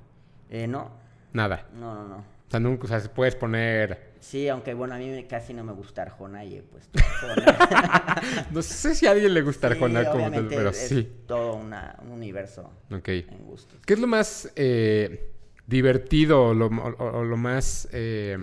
Eh, 0.49 0.67
no, 0.67 0.91
Nada. 1.33 1.69
no, 1.75 1.95
no, 1.95 2.09
no. 2.09 2.25
Sea, 2.53 2.61
nunca, 2.61 2.85
o 2.85 2.87
sea, 2.87 3.01
puedes 3.15 3.35
poner... 3.35 4.13
Sí, 4.21 4.47
aunque 4.49 4.75
bueno, 4.75 4.95
a 4.95 4.99
mí 4.99 5.25
casi 5.25 5.55
no 5.55 5.65
me 5.65 5.73
gusta 5.73 6.03
Arjona 6.03 6.45
y 6.45 6.57
he 6.57 6.63
puesto 6.63 6.99
Arjona. 7.23 8.21
No 8.51 8.61
sé 8.61 8.95
si 8.95 9.07
a 9.07 9.13
alguien 9.13 9.33
le 9.33 9.41
gusta 9.41 9.69
Sí, 9.69 9.73
Arjona 9.75 10.05
como 10.11 10.31
tal, 10.31 10.49
pero 10.49 10.69
es 10.69 10.77
sí. 10.77 11.11
todo 11.27 11.55
una- 11.55 11.97
un 12.03 12.11
universo 12.13 12.71
Ok. 12.95 13.09
en 13.09 13.47
gustos. 13.47 13.81
¿Qué 13.87 13.95
es 13.95 13.99
lo 14.01 14.07
más 14.07 14.53
eh, 14.55 15.31
divertido 15.67 16.49
o 16.49 16.55
lo, 16.55 16.67
o- 16.67 17.19
o 17.21 17.25
lo 17.25 17.37
más 17.39 17.89
eh, 17.93 18.37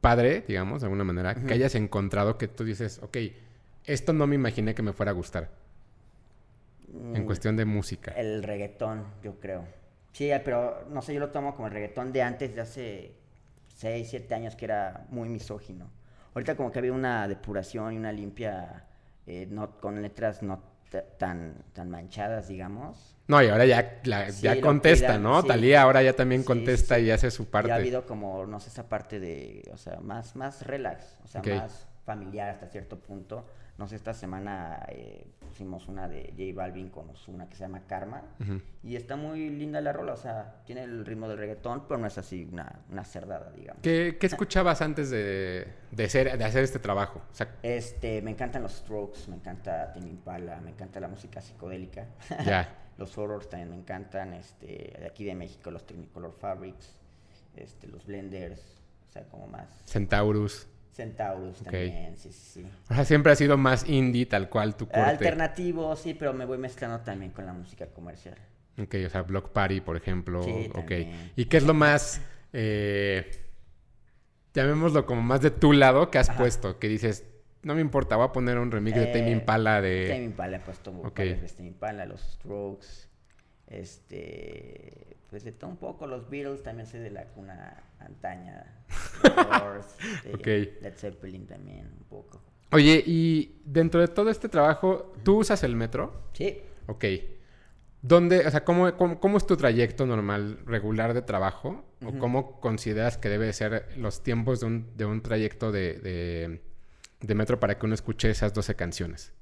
padre, 0.00 0.42
digamos, 0.48 0.80
de 0.80 0.86
alguna 0.86 1.04
manera, 1.04 1.34
que 1.34 1.52
hayas 1.52 1.74
encontrado 1.74 2.38
que 2.38 2.48
tú 2.48 2.64
dices, 2.64 3.00
ok, 3.02 3.18
esto 3.84 4.14
no 4.14 4.26
me 4.26 4.34
imaginé 4.36 4.74
que 4.74 4.80
me 4.82 4.94
fuera 4.94 5.10
a 5.10 5.14
gustar 5.14 5.50
en 7.14 7.22
Mm, 7.22 7.26
cuestión 7.26 7.54
de 7.56 7.66
música? 7.66 8.12
El 8.12 8.42
reggaetón, 8.42 9.04
yo 9.22 9.38
creo. 9.38 9.64
Sí, 10.12 10.30
pero 10.44 10.84
no 10.90 11.02
sé, 11.02 11.14
yo 11.14 11.20
lo 11.20 11.30
tomo 11.30 11.54
como 11.54 11.68
el 11.68 11.72
reggaetón 11.74 12.12
de 12.12 12.22
antes, 12.22 12.54
de 12.54 12.60
hace 12.60 13.14
6, 13.76 14.08
7 14.10 14.34
años, 14.34 14.56
que 14.56 14.64
era 14.66 15.06
muy 15.10 15.28
misógino. 15.28 15.90
Ahorita 16.34 16.56
como 16.56 16.70
que 16.70 16.78
había 16.78 16.92
una 16.92 17.26
depuración 17.28 17.94
y 17.94 17.96
una 17.96 18.12
limpia, 18.12 18.84
eh, 19.26 19.46
no, 19.50 19.78
con 19.78 20.00
letras 20.02 20.42
no 20.42 20.62
tan, 21.18 21.54
tan 21.72 21.88
manchadas, 21.90 22.48
digamos. 22.48 23.16
No, 23.28 23.40
y 23.42 23.48
ahora 23.48 23.64
ya, 23.64 24.00
la- 24.04 24.30
Sí, 24.30 24.42
ya 24.42 24.60
contesta, 24.60 25.06
cuidan, 25.06 25.22
¿no? 25.22 25.42
sí. 25.42 25.48
Talía 25.48 25.82
ahora 25.82 26.02
ya 26.02 26.14
también 26.14 26.42
contesta 26.42 26.96
sí. 26.96 27.02
y 27.02 27.10
hace 27.12 27.30
su 27.30 27.48
parte. 27.48 27.68
Ya 27.68 27.74
ha 27.74 27.78
habido 27.78 28.04
como, 28.06 28.44
no 28.46 28.58
sé, 28.58 28.70
esa 28.70 28.88
parte 28.88 29.20
de, 29.20 29.70
o 29.72 29.76
sea, 29.76 30.00
más, 30.00 30.34
más 30.34 30.66
relax, 30.66 31.18
o 31.24 31.28
sea, 31.28 31.42
más 31.42 31.86
familiar 32.04 32.50
hasta 32.50 32.66
cierto 32.66 32.98
punto. 32.98 33.46
No 33.80 33.88
sé, 33.88 33.96
esta 33.96 34.12
semana 34.12 34.84
eh, 34.90 35.26
pusimos 35.48 35.88
una 35.88 36.06
de 36.06 36.34
J 36.36 36.54
Balvin 36.54 36.90
con 36.90 37.06
una 37.28 37.48
que 37.48 37.56
se 37.56 37.62
llama 37.62 37.80
Karma. 37.86 38.22
Y 38.82 38.94
está 38.94 39.16
muy 39.16 39.48
linda 39.48 39.80
la 39.80 39.90
rola, 39.94 40.12
o 40.12 40.16
sea, 40.18 40.60
tiene 40.66 40.82
el 40.84 41.06
ritmo 41.06 41.26
del 41.28 41.38
reggaetón, 41.38 41.88
pero 41.88 41.98
no 41.98 42.06
es 42.06 42.18
así 42.18 42.46
una, 42.52 42.80
una 42.90 43.04
cerdada, 43.06 43.50
digamos. 43.52 43.82
¿Qué, 43.82 44.18
qué 44.20 44.26
escuchabas 44.26 44.82
antes 44.82 45.08
de, 45.08 45.66
de, 45.92 46.08
ser- 46.10 46.36
de 46.36 46.44
hacer 46.44 46.62
este 46.62 46.78
trabajo? 46.78 47.22
O 47.32 47.34
sea, 47.34 47.56
Este, 47.62 48.20
me 48.20 48.30
encantan 48.32 48.62
los 48.62 48.72
Strokes, 48.72 49.20
me 49.28 49.36
encanta 49.36 49.90
Tame 49.94 50.10
Impala, 50.10 50.60
me 50.60 50.72
encanta 50.72 51.00
la 51.00 51.08
música 51.08 51.40
psicodélica. 51.40 52.06
ya. 52.44 52.76
los 52.98 53.16
horrors 53.16 53.48
también 53.48 53.70
me 53.70 53.76
encantan, 53.76 54.34
este, 54.34 54.94
de 55.00 55.06
aquí 55.06 55.24
de 55.24 55.34
México, 55.34 55.70
los 55.70 55.86
Technicolor 55.86 56.32
Fabrics, 56.34 57.00
este, 57.56 57.86
los 57.88 58.04
Blenders, 58.04 58.60
o 59.08 59.10
sea, 59.10 59.24
como 59.24 59.46
más 59.46 59.68
Centaurus. 59.86 60.68
Centaurus 60.92 61.62
también, 61.62 62.16
sí, 62.16 62.32
sí, 62.32 62.62
sí. 62.62 62.66
O 62.90 62.94
sea, 62.94 63.04
siempre 63.04 63.32
ha 63.32 63.36
sido 63.36 63.56
más 63.56 63.88
indie, 63.88 64.26
tal 64.26 64.48
cual 64.48 64.76
tu 64.76 64.86
corte. 64.86 65.00
Alternativo, 65.00 65.94
sí, 65.96 66.14
pero 66.14 66.32
me 66.32 66.44
voy 66.44 66.58
mezclando 66.58 67.00
también 67.00 67.30
con 67.30 67.46
la 67.46 67.52
música 67.52 67.86
comercial. 67.86 68.36
Ok, 68.78 68.94
o 69.06 69.10
sea, 69.10 69.22
Block 69.22 69.50
Party, 69.50 69.80
por 69.80 69.96
ejemplo. 69.96 70.42
Sí, 70.42 70.68
ok. 70.70 70.74
también. 70.74 71.32
¿Y 71.36 71.44
qué 71.46 71.56
es 71.58 71.64
lo 71.64 71.74
más, 71.74 72.20
eh, 72.52 73.30
llamémoslo 74.54 75.06
como 75.06 75.22
más 75.22 75.40
de 75.42 75.50
tu 75.50 75.72
lado 75.72 76.10
que 76.10 76.18
has 76.18 76.28
Ajá. 76.30 76.38
puesto? 76.38 76.78
Que 76.78 76.88
dices, 76.88 77.24
no 77.62 77.74
me 77.74 77.80
importa, 77.80 78.16
voy 78.16 78.26
a 78.26 78.32
poner 78.32 78.58
un 78.58 78.70
remix 78.70 78.98
de 78.98 79.06
Tame 79.06 79.28
Eh, 79.28 79.32
Impala 79.32 79.80
de... 79.80 80.08
Tame 80.08 80.24
Impala, 80.24 80.56
he 80.56 80.60
puesto 80.60 80.90
ok. 80.90 81.16
varias 81.18 81.40
veces 81.40 81.56
Tame 81.56 81.68
Impala, 81.68 82.06
los 82.06 82.20
Strokes, 82.20 82.86
Este, 83.70 85.16
pues 85.30 85.44
de 85.44 85.52
todo 85.52 85.70
un 85.70 85.76
poco, 85.76 86.06
los 86.06 86.28
Beatles 86.28 86.62
también 86.62 86.86
soy 86.86 87.00
de 87.00 87.10
la 87.10 87.24
cuna 87.28 87.82
antaña. 88.00 88.82
Doors, 89.22 89.86
este, 90.24 90.34
Ok. 90.34 90.82
Led 90.82 90.94
Zeppelin 90.96 91.46
también, 91.46 91.86
un 91.98 92.04
poco. 92.04 92.42
Oye, 92.72 93.02
y 93.06 93.60
dentro 93.64 94.00
de 94.00 94.08
todo 94.08 94.30
este 94.30 94.48
trabajo, 94.48 95.12
¿tú 95.24 95.38
usas 95.38 95.62
el 95.62 95.76
metro? 95.76 96.30
Sí, 96.32 96.60
Ok. 96.86 97.04
¿Dónde, 98.02 98.46
o 98.46 98.50
sea, 98.50 98.64
cómo, 98.64 98.96
cómo, 98.96 99.20
cómo 99.20 99.36
es 99.36 99.46
tu 99.46 99.56
trayecto 99.56 100.06
normal, 100.06 100.58
regular 100.64 101.12
de 101.12 101.22
trabajo? 101.22 101.84
¿O 102.04 102.18
cómo 102.18 102.58
consideras 102.60 103.18
que 103.18 103.28
debe 103.28 103.52
ser 103.52 103.86
los 103.98 104.22
tiempos 104.22 104.60
de 104.60 104.66
un, 104.66 104.96
de 104.96 105.04
un 105.04 105.20
trayecto 105.22 105.70
de, 105.70 105.98
de, 106.00 106.62
de 107.20 107.34
metro 107.34 107.60
para 107.60 107.78
que 107.78 107.84
uno 107.84 107.94
escuche 107.94 108.30
esas 108.30 108.54
12 108.54 108.74
canciones? 108.74 109.34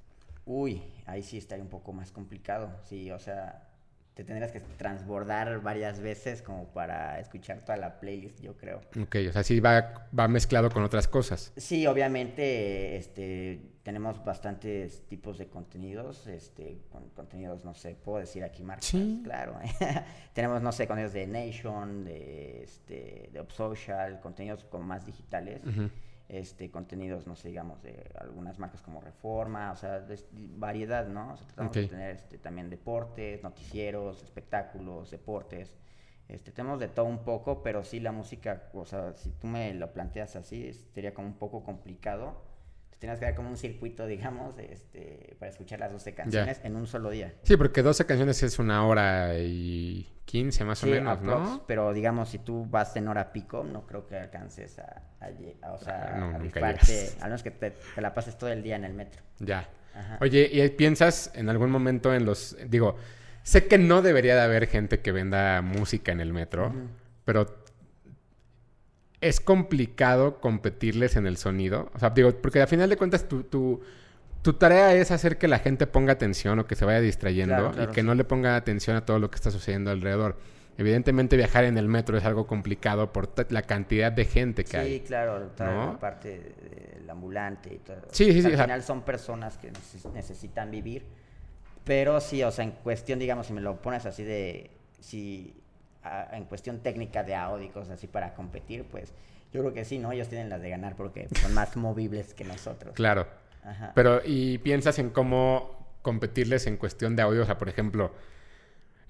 Uy, 0.45 0.83
ahí 1.07 1.23
sí 1.23 1.39
estaría 1.39 1.63
un 1.63 1.71
poco 1.71 1.93
más 1.93 2.11
complicado. 2.11 2.81
Sí, 2.83 3.13
o 3.13 3.19
sea, 3.21 3.69
te 4.19 4.25
tendrías 4.25 4.51
que 4.51 4.59
transbordar 4.59 5.63
varias 5.63 6.01
veces 6.01 6.43
como 6.43 6.65
para 6.73 7.21
escuchar 7.21 7.61
toda 7.65 7.79
la 7.79 8.01
playlist, 8.01 8.41
yo 8.41 8.57
creo. 8.57 8.81
Ok, 9.01 9.15
o 9.29 9.33
sea, 9.33 9.45
sí 9.45 9.61
va, 9.61 10.09
va 10.19 10.27
mezclado 10.27 10.71
con 10.71 10.83
otras 10.83 11.07
cosas. 11.07 11.53
Sí, 11.57 11.87
obviamente, 11.87 12.97
este, 12.97 13.61
tenemos 13.85 14.25
bastantes 14.25 15.07
tipos 15.07 15.39
de 15.39 15.47
contenidos, 15.47 16.27
este, 16.27 16.81
con- 16.91 17.09
contenidos, 17.11 17.65
no 17.65 17.75
sé, 17.75 17.95
puedo 17.95 18.19
decir 18.19 18.43
aquí 18.43 18.65
marcas, 18.65 18.87
Sí. 18.87 19.21
claro. 19.23 19.57
tenemos, 20.33 20.63
no 20.63 20.73
sé, 20.73 20.89
contenidos 20.89 21.13
de 21.13 21.27
Nation, 21.29 22.05
de, 22.05 22.65
este, 22.65 23.31
de 23.33 23.41
Upsocial, 23.41 24.19
contenidos 24.19 24.65
como 24.65 24.83
más 24.83 25.07
digitales. 25.07 25.61
Ujú. 25.65 25.91
Este, 26.29 26.71
contenidos, 26.71 27.27
no 27.27 27.37
sé, 27.37 27.49
digamos, 27.49 27.83
de 27.83 28.11
algunas 28.19 28.59
marcas 28.59 28.83
como 28.83 29.01
Reforma, 29.01 29.73
o 29.73 29.77
sea, 29.77 30.01
de, 30.01 30.19
variedad, 30.33 31.07
¿no? 31.09 31.33
O 31.33 31.37
sea, 31.37 31.47
tratamos 31.47 31.75
de 31.75 31.87
tener 31.87 32.17
este, 32.17 32.39
también 32.39 32.69
deportes, 32.69 33.43
noticieros, 33.43 34.23
espectáculos, 34.23 35.11
deportes. 35.11 35.75
Este, 36.29 36.53
tenemos 36.53 36.79
de 36.79 36.89
todo 36.89 37.07
un 37.07 37.25
poco, 37.25 37.63
pero 37.63 37.83
sí 37.83 38.01
la 38.01 38.13
música, 38.13 38.69
o 38.75 38.85
sea, 38.85 39.15
si 39.15 39.31
tú 39.31 39.47
me 39.47 39.73
lo 39.73 39.93
planteas 39.95 40.37
así, 40.37 40.73
sería 40.73 41.15
como 41.15 41.29
un 41.29 41.39
poco 41.39 41.65
complicado. 41.65 42.48
Te 42.99 43.03
tienes 43.03 43.21
que 43.21 43.27
dar 43.27 43.35
como 43.37 43.49
un 43.49 43.57
circuito, 43.57 44.07
digamos, 44.09 44.59
este, 44.59 45.37
para 45.39 45.51
escuchar 45.53 45.79
las 45.79 45.93
12 45.93 46.15
canciones 46.15 46.61
en 46.65 46.75
un 46.75 46.89
solo 46.89 47.11
día. 47.11 47.33
Sí, 47.45 47.57
porque 47.57 47.83
12 47.83 48.07
canciones 48.07 48.43
es 48.43 48.59
una 48.59 48.85
hora 48.85 49.39
y 49.39 50.13
15 50.25 50.65
más 50.65 50.81
Sí, 50.81 50.89
o 50.89 50.91
menos, 50.91 51.17
aprox, 51.19 51.49
¿no? 51.49 51.65
Pero 51.69 51.93
digamos, 51.93 52.29
si 52.31 52.41
tú 52.41 52.67
vas 52.69 52.97
en 52.97 53.07
hora 53.07 53.33
pico, 53.33 53.63
no 53.63 53.87
creo 53.87 54.05
que 54.09 54.17
alcances 54.17 54.81
a, 54.81 55.03
a 55.21 55.27
a- 55.63 55.73
o 55.75 55.79
sea, 55.79 56.13
Ah, 56.13 56.19
no, 56.19 56.35
a 56.35 56.39
rifarte, 56.39 57.11
a 57.21 57.25
menos 57.27 57.45
que 57.45 57.53
te, 57.53 57.71
te 57.71 58.01
la 58.01 58.13
pases 58.15 58.37
todo 58.37 58.51
el 58.51 58.65
día 58.65 58.75
en 58.75 58.85
el 58.85 58.95
metro. 58.95 59.23
Ya. 59.39 59.69
Ajá. 59.95 60.19
Oye, 60.21 60.51
¿y 60.53 60.69
piensas 60.71 61.31
en 61.35 61.49
algún 61.49 61.71
momento 61.71 62.13
en 62.13 62.25
los... 62.25 62.57
Digo, 62.69 62.97
sé 63.45 63.69
que 63.69 63.79
no 63.79 64.03
debería 64.03 64.35
de 64.35 64.41
haber 64.43 64.67
gente 64.67 64.99
que 65.01 65.13
venda 65.13 65.63
música 65.63 66.11
en 66.11 66.21
el 66.21 66.33
metro, 66.33 66.73
pero 67.25 67.63
es 69.21 69.41
complicado 69.41 70.41
competirles 70.41 71.17
en 71.17 71.27
el 71.27 71.37
sonido. 71.37 71.91
O 71.95 71.99
sea, 71.99 72.11
digo, 72.11 72.33
porque 72.41 72.61
al 72.61 72.69
final 72.69 72.89
de 72.89 72.97
cuentas 72.97 73.27
tu, 73.29 73.43
tu, 73.43 73.81
tu 74.43 74.53
tarea 74.55 74.95
es 74.95 75.11
hacer 75.11 75.39
que 75.39 75.49
la 75.49 75.59
gente 75.59 75.87
ponga 75.87 76.13
atención 76.13 76.59
o 76.61 76.67
que 76.67 76.77
se 76.77 76.85
vaya 76.85 77.01
distrayendo 77.01 77.55
Claro, 77.57 77.71
claro, 77.73 77.91
y 77.91 77.95
que 77.95 78.01
sí. 78.03 78.07
no 78.07 78.15
le 78.15 78.25
ponga 78.25 78.55
atención 78.57 78.97
a 78.97 79.05
todo 79.05 79.19
lo 79.19 79.31
que 79.31 79.37
está 79.37 79.51
sucediendo 79.51 79.91
alrededor. 79.91 80.37
Evidentemente 80.77 81.37
viajar 81.37 81.65
en 81.65 81.77
el 81.77 81.89
metro 81.89 82.17
es 82.17 82.25
algo 82.25 82.47
complicado 82.47 83.13
por 83.13 83.29
la 83.51 83.63
cantidad 83.63 84.13
de 84.13 84.25
gente 84.25 84.63
que 84.63 84.71
Sí, 84.71 84.77
hay. 84.77 85.01
claro, 85.01 85.49
toda 85.57 85.73
¿no? 85.75 85.93
la 85.95 85.99
parte 85.99 86.55
del 86.97 87.11
ambulante 87.11 87.75
y 87.75 87.79
todo. 87.79 87.97
Sí, 88.13 88.31
sí, 88.33 88.39
O 88.39 88.43
sea, 88.43 88.43
sí, 88.43 88.47
Al 88.47 88.53
o 88.53 88.57
sea- 88.57 88.65
final 88.67 88.83
son 88.85 89.03
personas 89.03 89.59
que 89.59 89.73
neces- 89.73 90.13
necesitan 90.13 90.71
vivir. 90.71 91.05
Pero 91.83 92.21
sí, 92.21 92.45
o 92.45 92.53
sea, 92.53 92.63
en 92.65 92.71
cuestión, 92.71 93.19
digamos, 93.19 93.49
si 93.49 93.53
me 93.55 93.61
lo 93.61 93.83
pones 93.83 94.07
así 94.07 94.23
de. 94.23 94.71
Si. 95.01 95.53
A- 96.09 96.37
en 96.37 96.45
cuestión 96.45 96.81
técnica 96.81 97.23
de 97.23 97.35
audio 97.35 97.67
y 97.67 97.71
cosas 97.71 97.95
así 97.99 98.07
para 98.07 98.35
competir, 98.35 98.85
pues. 98.85 99.13
Yo 99.53 99.61
creo 99.63 99.73
que 99.73 99.85
sí, 99.85 99.99
¿no? 99.99 100.13
Ellos 100.13 100.29
tienen 100.29 100.49
las 100.51 100.61
de 100.61 100.69
ganar 100.71 100.95
porque 100.97 101.29
son 101.41 101.55
más 101.55 101.77
movibles 101.77 102.35
que 102.35 102.45
nosotros. 102.45 102.95
Claro. 102.95 103.27
Ajá. 103.65 103.93
Pero, 103.95 104.21
¿y 104.25 104.59
piensas 104.59 104.99
en 104.99 105.11
cómo 105.11 105.97
competirles 106.03 106.67
en 106.67 106.77
cuestión 106.77 107.17
de 107.17 107.23
audio? 107.23 107.43
O 107.43 107.47
sea, 107.47 107.57
por 107.59 107.69
ejemplo, 107.69 108.13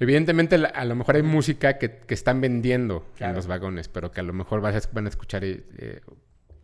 evidentemente 0.01 0.55
a 0.57 0.85
lo 0.85 0.95
mejor 0.95 1.17
hay 1.17 1.23
música 1.23 1.79
que, 1.79 1.91
que 1.99 2.15
están 2.15 2.41
vendiendo 2.41 3.05
en 3.13 3.17
Claro. 3.17 3.35
los 3.35 3.47
vagones, 3.47 3.89
pero 3.89 4.11
que 4.11 4.21
a 4.21 4.23
lo 4.25 4.33
mejor 4.33 4.61
vas 4.61 4.87
a- 4.87 4.89
van 4.93 5.07
a 5.07 5.09
escuchar 5.09 5.45
eh, 5.45 5.65
eh, 5.79 6.01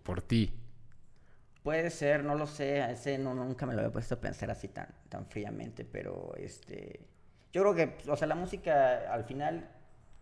por 0.03 0.23
ti. 0.23 0.53
Puede 1.63 1.91
ser, 1.91 2.25
no 2.25 2.35
lo 2.35 2.47
sé, 2.47 2.79
ese 2.93 3.17
no, 3.19 3.35
nunca 3.35 3.65
me 3.67 3.73
lo 3.73 3.81
había 3.81 3.93
puesto 3.93 4.15
a 4.17 4.21
pensar 4.21 4.51
así 4.51 4.69
tan, 4.69 4.87
tan 5.09 5.27
fríamente, 5.27 5.85
pero 5.85 6.35
este, 6.37 7.01
yo 7.53 7.63
creo 7.63 7.75
que, 7.75 8.11
o 8.11 8.17
sea, 8.17 8.29
la 8.29 8.35
música 8.35 9.11
al 9.13 9.25
final 9.25 9.67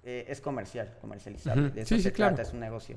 eh, 0.04 0.24
es 0.28 0.40
comercial, 0.40 0.94
comercializable, 1.00 1.66
Ujú, 1.66 1.74
de 1.74 1.82
eso 1.82 1.94
sí, 1.96 2.02
se 2.02 2.10
sí, 2.10 2.14
claro. 2.14 2.34
trata, 2.34 2.48
es 2.48 2.54
un 2.54 2.60
negocio. 2.60 2.96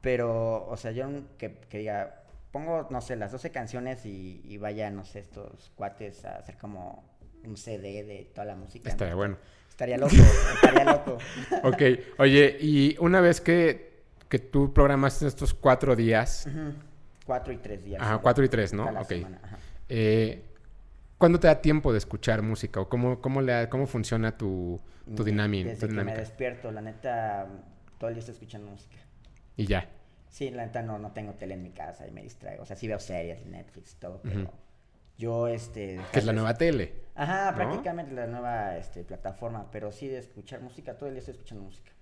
Pero, 0.00 0.66
o 0.66 0.76
sea, 0.76 0.92
yo 0.92 1.08
que, 1.38 1.54
que 1.68 1.78
diga, 1.78 2.22
pongo, 2.52 2.86
no 2.90 3.00
sé, 3.00 3.16
las 3.16 3.32
12 3.32 3.50
canciones 3.50 4.06
y, 4.06 4.40
y 4.44 4.58
vaya, 4.58 4.90
no 4.90 5.04
sé, 5.04 5.20
estos 5.20 5.72
cuates 5.74 6.24
a 6.24 6.36
hacer 6.38 6.56
como 6.56 7.04
un 7.44 7.56
CD 7.56 8.04
de 8.04 8.30
toda 8.34 8.44
la 8.44 8.56
música. 8.56 8.88
Estaría 8.88 9.12
¿no? 9.12 9.18
bueno. 9.18 9.36
Estaría 9.68 9.98
loco, 9.98 10.14
estaría 10.54 10.84
loco. 10.84 11.18
Ok, 11.64 11.82
oye, 12.18 12.56
y 12.60 12.96
una 12.98 13.20
vez 13.20 13.40
que, 13.40 14.04
que 14.28 14.38
tú 14.38 14.72
programaste 14.72 15.26
estos 15.26 15.52
cuatro 15.52 15.94
días, 15.94 16.46
Ujú. 16.46 16.72
Cuatro 17.26 17.52
y 17.52 17.56
tres 17.56 17.84
días. 17.84 18.00
ajá, 18.00 18.12
¿no? 18.12 18.22
cuatro 18.22 18.44
y 18.44 18.48
tres, 18.48 18.72
¿no? 18.72 18.84
Ok. 18.88 19.08
semana. 19.08 19.40
Eh, 19.88 20.44
¿Cuándo 21.18 21.40
te 21.40 21.46
da 21.46 21.60
tiempo 21.62 21.92
de 21.92 21.98
escuchar 21.98 22.42
música? 22.42 22.80
¿O 22.80 22.88
cómo, 22.88 23.20
cómo, 23.20 23.40
le, 23.40 23.68
cómo 23.68 23.86
funciona 23.86 24.36
tu, 24.36 24.80
tu, 25.14 25.24
dinami- 25.24 25.64
Desde 25.64 25.74
tu 25.80 25.80
que 25.80 25.86
me 25.86 25.92
dinámica? 26.02 26.18
despierto, 26.18 26.70
la 26.70 26.82
neta, 26.82 27.46
todo 27.98 28.08
el 28.08 28.14
día 28.16 28.20
estoy 28.20 28.34
escuchando 28.34 28.70
música. 28.70 28.96
Y 29.56 29.66
ya. 29.66 29.88
Sí, 30.28 30.50
la 30.50 30.66
neta 30.66 30.82
no, 30.82 30.98
no 30.98 31.12
tengo 31.12 31.32
tele 31.34 31.54
en 31.54 31.62
mi 31.62 31.70
casa 31.70 32.06
y 32.06 32.10
me 32.10 32.22
distraigo. 32.22 32.62
O 32.62 32.66
sea, 32.66 32.76
sí 32.76 32.86
veo 32.86 32.98
series, 32.98 33.46
Netflix 33.46 33.94
y 33.94 33.96
todo, 33.96 34.20
pero 34.22 34.52
yo, 35.16 35.48
este... 35.48 35.98
Que 36.12 36.18
es 36.18 36.26
la 36.26 36.34
nueva 36.34 36.52
tele. 36.54 37.06
Ajá, 37.14 37.50
¿no? 37.52 37.56
prácticamente 37.56 38.12
la 38.12 38.26
nueva 38.26 38.76
este, 38.76 39.02
plataforma, 39.02 39.70
pero 39.70 39.90
sí 39.92 40.08
de 40.08 40.18
escuchar 40.18 40.60
música, 40.60 40.98
todo 40.98 41.08
el 41.08 41.14
día 41.14 41.20
estoy 41.20 41.32
escuchando 41.32 41.64
música. 41.64 41.92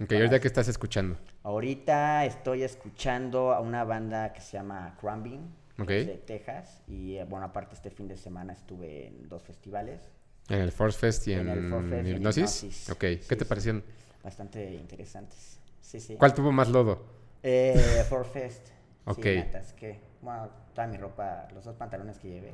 Ok, 0.00 0.12
ahorita 0.12 0.38
que 0.40 0.46
estás 0.46 0.68
escuchando. 0.68 1.16
Ahorita 1.42 2.26
estoy 2.26 2.62
escuchando 2.62 3.52
a 3.54 3.60
una 3.60 3.84
banda 3.84 4.32
que 4.34 4.42
se 4.42 4.58
llama 4.58 4.94
Crumbing, 5.00 5.40
de 5.86 6.22
Texas, 6.26 6.82
y 6.88 7.16
eh, 7.16 7.24
bueno, 7.24 7.46
aparte 7.46 7.74
este 7.74 7.90
fin 7.90 8.08
de 8.08 8.16
semana 8.16 8.52
estuve 8.52 9.06
en 9.06 9.28
dos 9.28 9.42
festivales, 9.42 10.00
En 10.48 10.60
el 10.60 10.72
Force 10.72 10.98
Fest 10.98 11.28
y 11.28 11.32
en, 11.34 11.40
En 11.40 11.48
el 11.50 11.70
Force 11.70 11.88
Fest 11.88 12.06
en 12.08 12.16
Hipnosis. 12.16 12.90
Ok, 12.90 13.04
Sí, 13.04 13.20
¿qué 13.28 13.36
te 13.36 13.44
parecieron? 13.44 13.84
bastante 14.24 14.74
interesantes. 14.74 15.60
Sí, 15.80 16.00
sí. 16.00 16.16
¿Cuál 16.16 16.34
tuvo 16.34 16.50
más 16.52 16.68
lodo? 16.68 17.04
Eh, 17.42 18.02
For 18.08 18.24
Fest. 18.26 18.68
Ok. 19.04 19.22
Sí, 19.22 19.36
natas, 19.36 19.72
que, 19.74 20.00
bueno, 20.20 20.50
toda 20.74 20.86
mi 20.86 20.96
ropa, 20.96 21.48
los 21.54 21.64
dos 21.64 21.76
pantalones 21.76 22.18
que 22.18 22.28
llevé. 22.28 22.52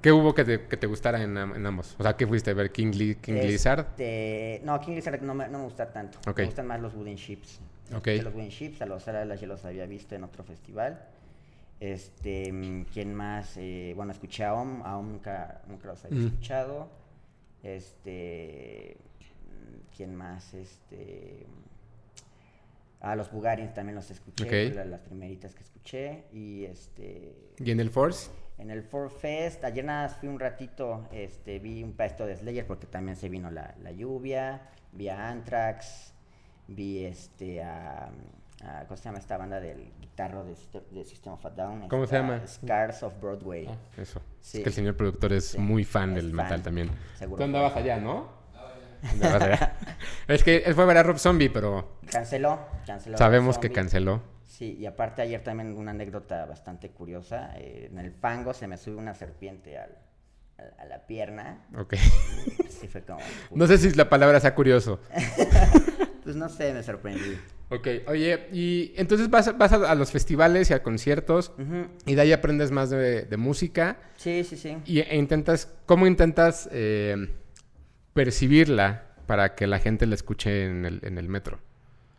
¿Qué 0.00 0.12
hubo 0.12 0.32
que 0.34 0.44
te, 0.44 0.66
que 0.66 0.76
te 0.76 0.86
gustara 0.86 1.20
en, 1.22 1.36
am- 1.36 1.54
en 1.54 1.66
ambos? 1.66 1.96
O 1.98 2.02
sea, 2.02 2.16
¿qué 2.16 2.26
fuiste 2.26 2.50
a 2.50 2.54
ver? 2.54 2.70
¿King, 2.70 2.92
King 3.20 3.34
Lizard? 3.34 3.80
Este, 3.90 4.60
no, 4.64 4.78
King 4.80 4.94
Lizard 4.94 5.20
no 5.22 5.34
me, 5.34 5.48
no 5.48 5.58
me 5.58 5.64
gusta 5.64 5.90
tanto. 5.92 6.18
Me 6.36 6.44
gustan 6.44 6.66
más 6.66 6.80
los 6.80 6.94
Wooden 6.94 7.16
Ships. 7.16 7.60
Ok. 7.94 8.06
Escuché 8.08 8.22
Los 8.22 8.34
Wooden 8.34 8.48
Ships, 8.50 8.82
a 8.82 8.86
los 8.86 9.08
Alalas 9.08 9.40
ya 9.40 9.46
los 9.48 9.64
había 9.64 9.86
visto 9.86 10.14
en 10.14 10.22
otro 10.24 10.44
festival. 10.44 11.02
Este, 11.80 12.84
¿quién 12.92 13.14
más? 13.14 13.56
Eh, 13.56 13.92
bueno, 13.96 14.12
escuché 14.12 14.44
a 14.44 14.54
Om, 14.54 14.82
a 14.82 14.96
Om 14.96 15.12
nunca, 15.12 15.62
nunca 15.68 15.88
los 15.88 16.04
había 16.04 16.20
Mm. 16.20 16.26
escuchado. 16.26 16.88
Este, 17.62 18.96
¿quién 19.96 20.14
más? 20.14 20.54
Este, 20.54 21.46
a 23.00 23.14
los 23.14 23.30
Bulgarians 23.30 23.74
también 23.74 23.94
los 23.96 24.10
escuché, 24.10 24.44
Ok. 24.44 24.50
fue 24.50 24.70
la- 24.74 24.84
las 24.86 25.00
primeritas 25.00 25.54
que 25.54 25.62
escuché. 25.62 26.24
Y 26.32 26.64
este, 26.64 27.34
¿Y 27.58 27.70
en 27.70 27.80
el 27.80 27.90
Force? 27.90 28.30
en 28.58 28.70
el 28.70 28.82
Four 28.82 29.10
Fest, 29.10 29.62
ayer 29.64 29.84
nada 29.84 30.08
fui 30.08 30.28
un 30.30 30.40
ratito, 30.40 31.06
este, 31.12 31.58
vi 31.58 31.82
un 31.82 31.92
pedazo 31.92 32.24
de 32.24 32.36
Slayer 32.36 32.66
porque 32.66 32.86
también 32.86 33.14
se 33.16 33.28
vino 33.28 33.50
la, 33.50 33.74
la 33.82 33.92
lluvia, 33.92 34.70
vi 34.92 35.10
a 35.10 35.28
Anthrax, 35.28 36.14
vi 36.66 37.04
este 37.04 37.62
a, 37.62 38.10
a- 38.64 38.84
¿cómo 38.84 38.96
se 38.96 39.04
llama 39.04 39.18
esta 39.18 39.36
banda 39.36 39.60
del 39.60 39.92
guitarro 40.00 40.44
de, 40.44 40.54
de 40.90 41.04
System 41.04 41.32
of 41.34 41.44
a 41.46 41.50
Down? 41.50 41.88
¿Cómo 41.88 42.06
se 42.06 42.16
llama? 42.16 42.40
Scars 42.46 43.02
of 43.02 43.14
Broadway. 43.20 43.68
Eso. 43.96 44.20
Sí. 44.40 44.58
Es 44.58 44.62
que 44.64 44.68
el 44.70 44.74
señor 44.74 44.96
productor 44.96 45.32
es 45.32 45.46
Sí, 45.50 45.58
muy 45.58 45.84
fan 45.84 46.10
es 46.10 46.16
del 46.16 46.26
fan. 46.34 46.36
metal 46.44 46.62
también. 46.62 46.90
Seguro 47.18 47.36
Tú 47.36 47.36
fue. 47.38 47.44
andabas 47.44 47.76
allá, 47.76 47.98
¿no? 47.98 48.28
Andabas 49.10 49.42
allá. 49.42 49.76
es 50.28 50.42
que 50.42 50.58
él 50.58 50.74
fue 50.74 50.84
a 50.84 50.86
ver 50.86 50.96
a 50.98 51.02
Rob 51.02 51.18
Zombie, 51.18 51.50
pero 51.50 51.98
Canceló, 52.10 52.58
canceló. 52.86 53.18
sabemos 53.18 53.58
que 53.58 53.70
canceló. 53.70 54.22
Sí, 54.44 54.74
y 54.80 54.86
aparte 54.86 55.20
ayer 55.20 55.42
también 55.44 55.76
una 55.76 55.90
anécdota 55.90 56.46
bastante 56.46 56.88
curiosa, 56.90 57.50
eh, 57.56 57.88
en 57.92 57.98
el 57.98 58.10
fango 58.10 58.54
se 58.54 58.66
me 58.66 58.78
sube 58.78 58.96
una 58.96 59.14
serpiente 59.14 59.76
al- 59.78 59.98
a, 60.58 60.82
a 60.82 60.84
la 60.86 61.06
pierna, 61.06 61.66
Ok. 61.78 61.94
sí 62.70 62.88
fue 62.88 63.02
como... 63.02 63.20
No 63.54 63.66
sé 63.66 63.76
si 63.76 63.90
la 63.92 64.08
palabra 64.08 64.40
sea 64.40 64.54
curioso. 64.54 64.98
Pues 66.24 66.34
no 66.34 66.48
sé, 66.48 66.72
me 66.74 66.82
sorprendí. 66.82 67.38
Ok, 67.68 67.88
oye, 68.06 68.48
y 68.52 68.92
entonces 68.96 69.28
vas, 69.28 69.56
vas 69.58 69.72
a, 69.72 69.90
a 69.90 69.94
los 69.96 70.12
festivales 70.12 70.70
y 70.70 70.74
a 70.74 70.82
conciertos 70.84 71.52
y 72.06 72.14
de 72.14 72.20
ahí 72.20 72.32
aprendes 72.32 72.70
más 72.70 72.90
de, 72.90 73.22
de 73.22 73.36
música 73.36 73.98
Sí, 74.16 74.44
sí, 74.44 74.56
sí. 74.56 74.76
y, 74.86 75.00
e 75.00 75.16
intentas, 75.16 75.72
¿cómo 75.84 76.06
intentas 76.06 76.68
eh, 76.72 77.28
percibirla 78.14 79.02
para 79.26 79.54
que 79.56 79.66
la 79.66 79.78
gente 79.80 80.06
la 80.06 80.14
escuche 80.14 80.64
en 80.66 80.84
el, 80.84 81.00
en 81.02 81.18
el 81.18 81.28
metro? 81.28 81.58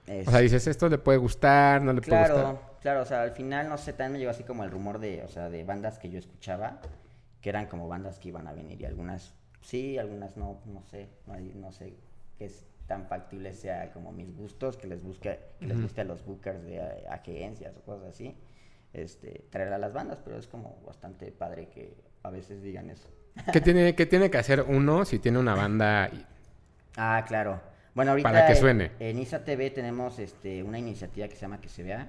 Es- 0.06 0.27
O 0.27 0.32
sea, 0.32 0.39
dices, 0.42 0.68
esto 0.68 0.89
le 0.89 0.98
puede 0.98 1.18
gustar, 1.18 1.82
no 1.82 1.94
le 1.94 2.01
puede 2.01 2.25
Claro, 2.25 2.36
gustar. 2.36 2.77
claro, 2.82 3.01
o 3.01 3.06
sea, 3.06 3.22
al 3.24 3.32
final, 3.32 3.70
no 3.70 3.77
sé, 3.77 3.94
también 3.94 4.13
me 4.13 4.20
llegó 4.20 4.32
así 4.32 4.44
como 4.44 4.63
el 4.66 4.72
rumor 4.72 5.00
de, 5.00 5.24
o 5.24 5.27
sea, 5.30 5.50
de 5.50 5.63
bandas 5.63 5.98
que 5.98 6.10
yo 6.10 6.20
escuchaba, 6.20 6.82
que 7.42 7.50
eran 7.50 7.68
como 7.68 7.88
bandas 7.88 8.20
que 8.20 8.30
iban 8.30 8.48
a 8.48 8.54
venir 8.54 8.82
y 8.82 8.86
algunas 8.86 9.34
sí, 9.62 9.98
algunas 9.98 10.38
no, 10.38 10.62
no 10.66 10.84
sé, 10.84 11.08
no, 11.25 11.34
hay- 11.34 11.54
no 11.56 11.72
sé 11.72 11.94
qué 12.38 12.46
es 12.46 12.66
tan 12.88 13.06
factible 13.06 13.53
sea 13.53 13.91
como 13.91 14.12
mis 14.12 14.36
gustos, 14.36 14.77
que 14.77 14.88
les 14.88 15.01
busque, 15.03 15.39
que 15.60 15.67
les 15.67 15.79
guste 15.82 16.01
a 16.01 16.03
los 16.06 16.25
bookers 16.25 16.63
de 16.63 16.77
eh, 16.77 17.06
agencias 17.10 17.75
o 17.77 17.82
cosas 17.82 18.10
así, 18.10 18.36
este, 18.94 19.46
traer 19.50 19.74
a 19.74 19.77
las 19.77 19.94
bandas, 19.94 20.20
pero 20.24 20.38
es 20.38 20.48
como 20.48 20.82
bastante 20.86 21.32
padre 21.32 21.67
que 21.67 21.94
a 22.24 22.29
veces 22.29 22.62
digan 22.63 22.89
eso. 22.89 23.10
¿Qué 23.51 23.62
tiene, 23.62 23.94
¿Qué 23.96 24.06
tiene 24.06 24.32
que 24.32 24.38
hacer 24.38 24.62
uno 24.67 25.06
si 25.06 25.20
tiene 25.20 25.38
una 25.39 25.53
banda? 25.56 26.10
y- 26.12 26.25
Ah, 26.96 27.24
claro. 27.27 27.60
Bueno, 27.94 28.12
ahorita 28.12 28.29
Para 28.32 28.46
que 28.48 28.53
en- 28.53 28.60
suene. 28.60 28.91
en 29.00 29.20
ISA 29.20 29.44
TV 29.44 29.70
tenemos 29.72 30.17
este, 30.20 30.63
una 30.63 30.79
iniciativa 30.79 31.27
que 31.27 31.36
se 31.36 31.41
llama 31.41 31.60
Que 31.62 31.70
se 31.70 31.84
vea. 31.84 32.08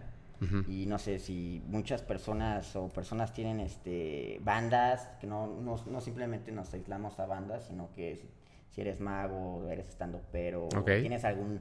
Y 0.69 0.87
no 0.87 1.01
sé 1.01 1.19
si 1.19 1.61
muchas 1.67 2.03
personas 2.03 2.77
o 2.77 2.89
personas 2.91 3.33
tienen 3.33 3.59
este 3.59 4.39
bandas, 4.45 5.09
que 5.21 5.27
no, 5.27 5.49
no, 5.49 5.83
no 5.85 6.01
simplemente 6.01 6.53
nos 6.53 6.73
aislamos 6.73 7.19
a 7.19 7.27
bandas, 7.27 7.65
sino 7.67 7.91
que 7.97 8.13
si, 8.71 8.81
eres 8.81 9.01
mago, 9.01 9.69
eres 9.71 9.89
estando 9.89 10.21
pero, 10.33 10.67
Ok. 10.67 10.87
tienes 11.01 11.25
algún 11.25 11.61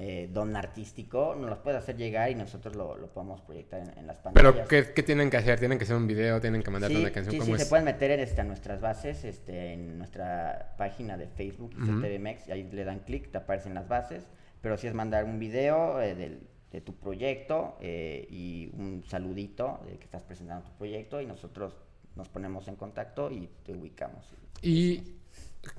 eh, 0.00 0.28
don 0.32 0.54
artístico, 0.54 1.34
nos 1.34 1.50
los 1.50 1.58
puedes 1.58 1.82
hacer 1.82 1.96
llegar 1.96 2.30
y 2.30 2.36
nosotros 2.36 2.76
lo, 2.76 2.96
lo 2.96 3.08
podemos 3.08 3.40
proyectar 3.40 3.80
en, 3.80 3.98
en 3.98 4.06
las 4.06 4.18
pantallas. 4.18 4.52
Pero, 4.54 4.68
¿qué, 4.68 4.92
qué 4.94 5.02
tienen 5.02 5.28
que 5.28 5.38
hacer? 5.38 5.58
¿Tienen 5.58 5.76
que 5.76 5.82
hacer 5.84 5.96
un 5.96 6.06
video? 6.06 6.40
¿Tienen 6.40 6.62
que 6.62 6.70
mandarte 6.70 6.94
Sí, 6.96 7.02
una 7.02 7.10
canción? 7.10 7.32
sí, 7.32 7.38
¿Cómo 7.40 7.46
sí, 7.46 7.52
es? 7.54 7.62
se 7.64 7.68
pueden 7.68 7.84
meter 7.84 8.12
en, 8.12 8.20
este, 8.20 8.40
a 8.40 8.44
nuestras 8.44 8.80
bases, 8.80 9.24
este, 9.24 9.72
en 9.72 9.98
nuestra 9.98 10.74
página 10.78 11.16
de 11.16 11.26
Facebook, 11.26 11.72
Ujú. 11.76 12.00
TVMX, 12.00 12.46
y 12.46 12.52
ahí 12.52 12.62
le 12.70 12.84
dan 12.84 13.00
clic, 13.00 13.32
te 13.32 13.38
aparecen 13.38 13.74
las 13.74 13.88
bases, 13.88 14.24
pero 14.60 14.78
si 14.78 14.86
es 14.86 14.94
mandar 14.94 15.24
un 15.24 15.40
video 15.40 16.00
eh, 16.00 16.14
del- 16.14 16.46
de 16.70 16.80
tu 16.80 16.94
proyecto 16.94 17.76
eh, 17.80 18.28
y 18.30 18.70
un 18.74 19.02
saludito 19.04 19.80
de 19.86 19.96
que 19.98 20.04
estás 20.04 20.22
presentando 20.22 20.68
tu 20.70 20.76
proyecto 20.76 21.20
y 21.20 21.26
nosotros 21.26 21.74
nos 22.14 22.28
ponemos 22.28 22.68
en 22.68 22.76
contacto 22.76 23.30
y 23.32 23.48
te 23.64 23.72
ubicamos. 23.72 24.32
¿Y 24.62 25.02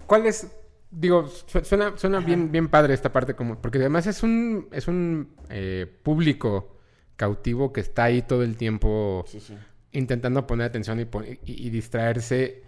cuál 0.07 0.25
es? 0.25 0.47
Digo, 0.91 1.27
su- 1.27 1.63
suena, 1.63 1.97
suena 1.97 2.19
bien, 2.19 2.51
bien 2.51 2.67
padre 2.67 2.93
esta 2.95 3.11
parte, 3.13 3.35
como, 3.35 3.61
porque 3.61 3.77
además 3.77 4.07
es 4.07 4.23
un, 4.23 4.67
es 4.71 4.87
un 4.87 5.35
eh, 5.49 5.85
público 6.03 6.77
cautivo 7.15 7.71
que 7.71 7.81
está 7.81 8.05
ahí 8.05 8.21
todo 8.23 8.43
el 8.43 8.57
tiempo 8.57 9.23
Sí, 9.27 9.39
sí. 9.39 9.55
intentando 9.91 10.47
poner 10.47 10.67
atención 10.67 10.99
y, 10.99 11.03
y- 11.03 11.67
y 11.67 11.69
distraerse. 11.69 12.63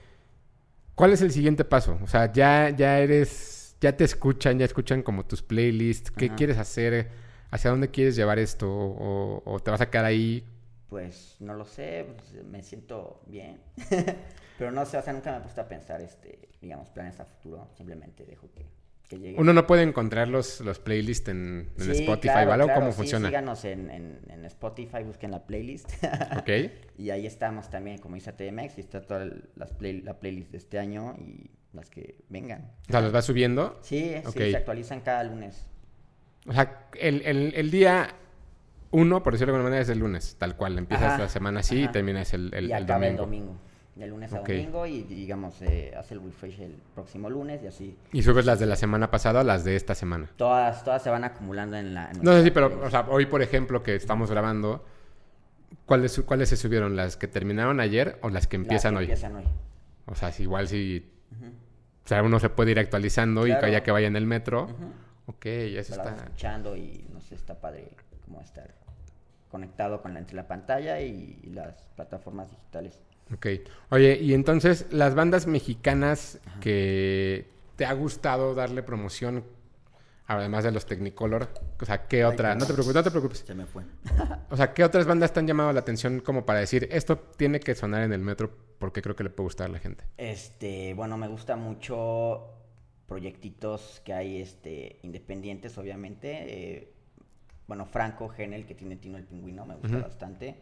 ¿Cuál 0.96 1.14
es 1.14 1.22
el 1.22 1.32
siguiente 1.32 1.66
paso? 1.66 1.98
O 2.04 2.08
sea, 2.08 2.32
ya, 2.32 2.70
ya 2.70 3.00
eres, 3.00 3.76
ya 3.82 3.96
te 3.98 4.04
escuchan, 4.04 4.60
ya 4.60 4.66
escuchan 4.66 5.02
como 5.02 5.26
tus 5.26 5.42
playlists. 5.42 6.12
¿Qué 6.12 6.28
Ajá. 6.28 6.36
quieres 6.36 6.58
hacer? 6.58 7.10
¿Hacia 7.50 7.72
dónde 7.72 7.90
quieres 7.90 8.16
llevar 8.16 8.38
esto? 8.40 8.70
¿O, 8.70 9.42
o 9.46 9.60
te 9.60 9.72
vas 9.72 9.82
a 9.82 9.90
quedar 9.90 10.06
ahí? 10.06 10.46
Pues 10.90 11.38
no 11.40 11.54
lo 11.56 11.66
sé, 11.66 12.06
pues, 12.18 12.44
me 12.46 12.62
siento 12.62 13.22
bien. 13.28 13.62
Pero 14.62 14.72
no 14.72 14.86
sé, 14.86 14.96
o 14.98 15.02
sea, 15.02 15.12
nunca 15.14 15.32
me 15.32 15.38
he 15.38 15.42
puesto 15.42 15.60
a 15.62 15.68
pensar, 15.68 16.02
este, 16.02 16.50
digamos, 16.62 16.90
planes 16.90 17.20
a 17.20 17.26
futuro. 17.26 17.68
Simplemente 17.76 18.26
dejo 18.26 18.48
que, 18.54 18.68
que 19.10 19.18
llegue. 19.18 19.40
Uno 19.40 19.54
no 19.54 19.66
puede 19.66 19.82
encontrar 19.82 20.28
los, 20.28 20.62
los 20.62 20.78
playlists 20.78 21.30
en, 21.30 21.70
en 21.78 21.84
Sí, 21.84 21.92
Spotify, 22.04 22.22
claro, 22.34 22.50
¿vale? 22.52 22.64
¿O 22.64 22.66
claro, 22.68 22.80
¿Cómo 22.82 22.92
sí, 22.92 22.98
funciona? 22.98 23.28
Síganos 23.30 23.66
en, 23.66 23.90
en- 23.90 24.20
en 24.30 24.46
Spotify, 24.46 25.02
busquen 25.04 25.32
la 25.32 25.48
playlist. 25.48 25.90
¿Ok? 26.38 26.50
y 27.00 27.10
ahí 27.10 27.26
estamos 27.26 27.72
también, 27.72 27.98
como 27.98 28.14
dice 28.14 28.32
TMX, 28.34 28.78
y 28.78 28.82
está 28.82 29.02
toda 29.02 29.24
el- 29.24 29.50
las 29.56 29.74
play- 29.74 30.04
la 30.04 30.20
playlist 30.20 30.52
de 30.52 30.58
este 30.60 30.78
año 30.78 31.16
y 31.18 31.50
las 31.74 31.90
que 31.90 32.18
vengan. 32.30 32.72
O 32.88 32.92
sea, 32.92 33.02
los 33.02 33.12
vas 33.12 33.26
subiendo. 33.26 33.80
Sí, 33.82 34.14
Ok. 34.28 34.34
sí, 34.34 34.52
se 34.52 34.58
actualizan 34.58 35.02
cada 35.02 35.24
lunes. 35.24 35.66
O 36.48 36.54
sea, 36.54 36.88
el, 37.00 37.24
el- 37.26 37.54
el 37.56 37.72
día 37.72 38.14
uno, 38.92 39.24
por 39.24 39.34
decirlo 39.34 39.54
de 39.54 39.58
alguna 39.58 39.70
manera, 39.72 39.82
es 39.82 39.90
el 39.90 39.98
lunes, 40.00 40.36
tal 40.38 40.56
cual. 40.56 40.78
Empiezas 40.78 41.14
Ajá, 41.14 41.24
la 41.24 41.30
semana 41.30 41.62
así 41.62 41.80
y 41.80 41.84
ajá. 41.84 41.92
terminas 41.94 42.34
el, 42.34 42.54
el- 42.54 42.70
y 42.70 42.74
el 42.74 42.84
acaba 42.84 43.08
el 43.08 43.16
domingo. 43.18 43.48
domingo. 43.50 43.71
De 43.96 44.08
lunes 44.08 44.32
a 44.34 44.40
Ok. 44.40 44.48
domingo 44.48 44.86
y 44.86 45.04
digamos, 45.04 45.62
eh, 45.62 45.94
hace 45.98 46.14
el 46.14 46.24
refresh 46.24 46.62
el 46.62 46.76
próximo 46.96 47.30
lunes 47.30 47.62
y 47.62 47.68
así. 47.68 47.98
Y 48.14 48.24
subes 48.24 48.46
las 48.46 48.58
de 48.60 48.66
la 48.66 48.78
semana 48.78 49.12
pasada 49.12 49.42
a 49.42 49.44
las 49.44 49.66
de 49.66 49.76
esta 49.76 49.96
semana. 49.96 50.30
Todas, 50.38 50.84
todas 50.86 51.04
se 51.04 51.10
van 51.10 51.26
acumulando 51.26 51.76
en 51.76 51.94
la... 51.94 52.10
en 52.10 52.22
No 52.24 52.32
sé 52.32 52.44
si, 52.44 52.52
pero, 52.52 52.68
playlist. 52.70 52.88
o 52.88 52.90
sea, 52.90 53.06
hoy, 53.10 53.26
por 53.26 53.42
ejemplo, 53.42 53.84
que 53.84 53.96
estamos 53.96 54.32
grabando, 54.32 54.86
¿cuáles, 55.86 56.22
¿cuáles 56.26 56.48
se 56.50 56.56
subieron? 56.58 56.96
¿Las 56.96 57.18
que 57.18 57.28
terminaron 57.28 57.82
ayer 57.82 58.18
o 58.22 58.30
las 58.30 58.48
que 58.48 58.58
Las 58.58 58.64
empiezan 58.64 58.94
que 58.94 58.98
hoy? 59.00 59.04
empiezan 59.06 59.36
hoy. 59.36 59.44
O 60.06 60.16
sea, 60.16 60.32
si 60.32 60.44
igual 60.44 60.68
si... 60.70 61.12
O 62.04 62.08
sea, 62.08 62.24
uno 62.24 62.40
se 62.40 62.50
puede 62.50 62.72
ir 62.72 62.80
actualizando 62.80 63.46
y 63.46 63.52
Claro. 63.52 63.68
ya 63.68 63.84
que 63.84 63.92
vaya 63.92 64.08
en 64.08 64.16
el 64.16 64.26
metro. 64.26 64.64
ujú. 64.64 64.92
Ok, 65.28 65.46
eso 65.46 65.94
Se 65.94 66.00
está... 66.00 66.16
escuchando 66.16 66.76
y 66.78 67.06
no 67.14 67.20
sé, 67.22 67.36
está 67.36 67.60
padre 67.60 67.90
como 68.26 68.42
estar 68.42 68.74
conectado 69.50 70.02
con 70.02 70.14
la, 70.14 70.20
entre 70.20 70.36
la 70.36 70.48
pantalla 70.48 71.00
y, 71.02 71.40
y 71.44 71.50
las 71.50 71.76
plataformas 71.96 72.50
digitales. 72.50 73.02
Ok. 73.34 73.48
Oye, 73.90 74.18
y 74.22 74.34
entonces, 74.34 74.88
las 74.92 75.16
bandas 75.16 75.48
mexicanas 75.48 76.40
que 76.60 77.48
te 77.76 77.86
ha 77.86 77.94
gustado 77.94 78.54
darle 78.56 78.84
promoción, 78.84 79.44
además 80.28 80.64
de 80.64 80.72
los 80.72 80.86
Technicolor, 80.86 81.50
o 81.80 81.86
sea, 81.86 82.08
¿qué 82.08 82.26
otra? 82.26 82.56
No 82.56 82.66
te 82.66 82.74
preocupes, 82.74 82.96
no 82.96 83.04
te 83.04 83.12
preocupes. 83.12 83.40
Se 83.40 83.56
me 83.56 83.66
fue. 83.66 83.84
O 84.50 84.58
sea, 84.58 84.74
¿qué 84.74 84.84
otras 84.84 85.06
bandas 85.06 85.32
te 85.32 85.40
han 85.40 85.48
llamado 85.48 85.72
la 85.72 85.80
atención 85.80 86.20
como 86.20 86.46
para 86.46 86.60
decir, 86.60 86.90
esto 86.92 87.18
tiene 87.18 87.62
que 87.62 87.74
sonar 87.74 88.04
en 88.04 88.12
el 88.12 88.20
metro 88.20 88.52
porque 88.80 89.02
creo 89.02 89.16
que 89.16 89.24
le 89.24 89.30
puede 89.30 89.46
gustar 89.46 89.70
a 89.70 89.72
la 89.72 89.80
gente? 89.80 90.04
Este, 90.18 90.94
bueno, 90.94 91.18
me 91.18 91.30
gusta 91.30 91.56
mucho 91.56 92.50
proyectitos 93.08 94.02
que 94.04 94.14
hay 94.14 94.42
este 94.42 95.00
independientes, 95.04 95.78
obviamente. 95.78 96.30
eh, 96.48 96.94
bueno, 97.68 97.86
Franco 97.86 98.28
Genel, 98.28 98.66
que 98.66 98.76
tiene 98.76 98.98
Tino 98.98 99.18
el 99.18 99.24
Pingüino, 99.24 99.66
me 99.66 99.76
gusta 99.76 100.00
bastante. 100.00 100.58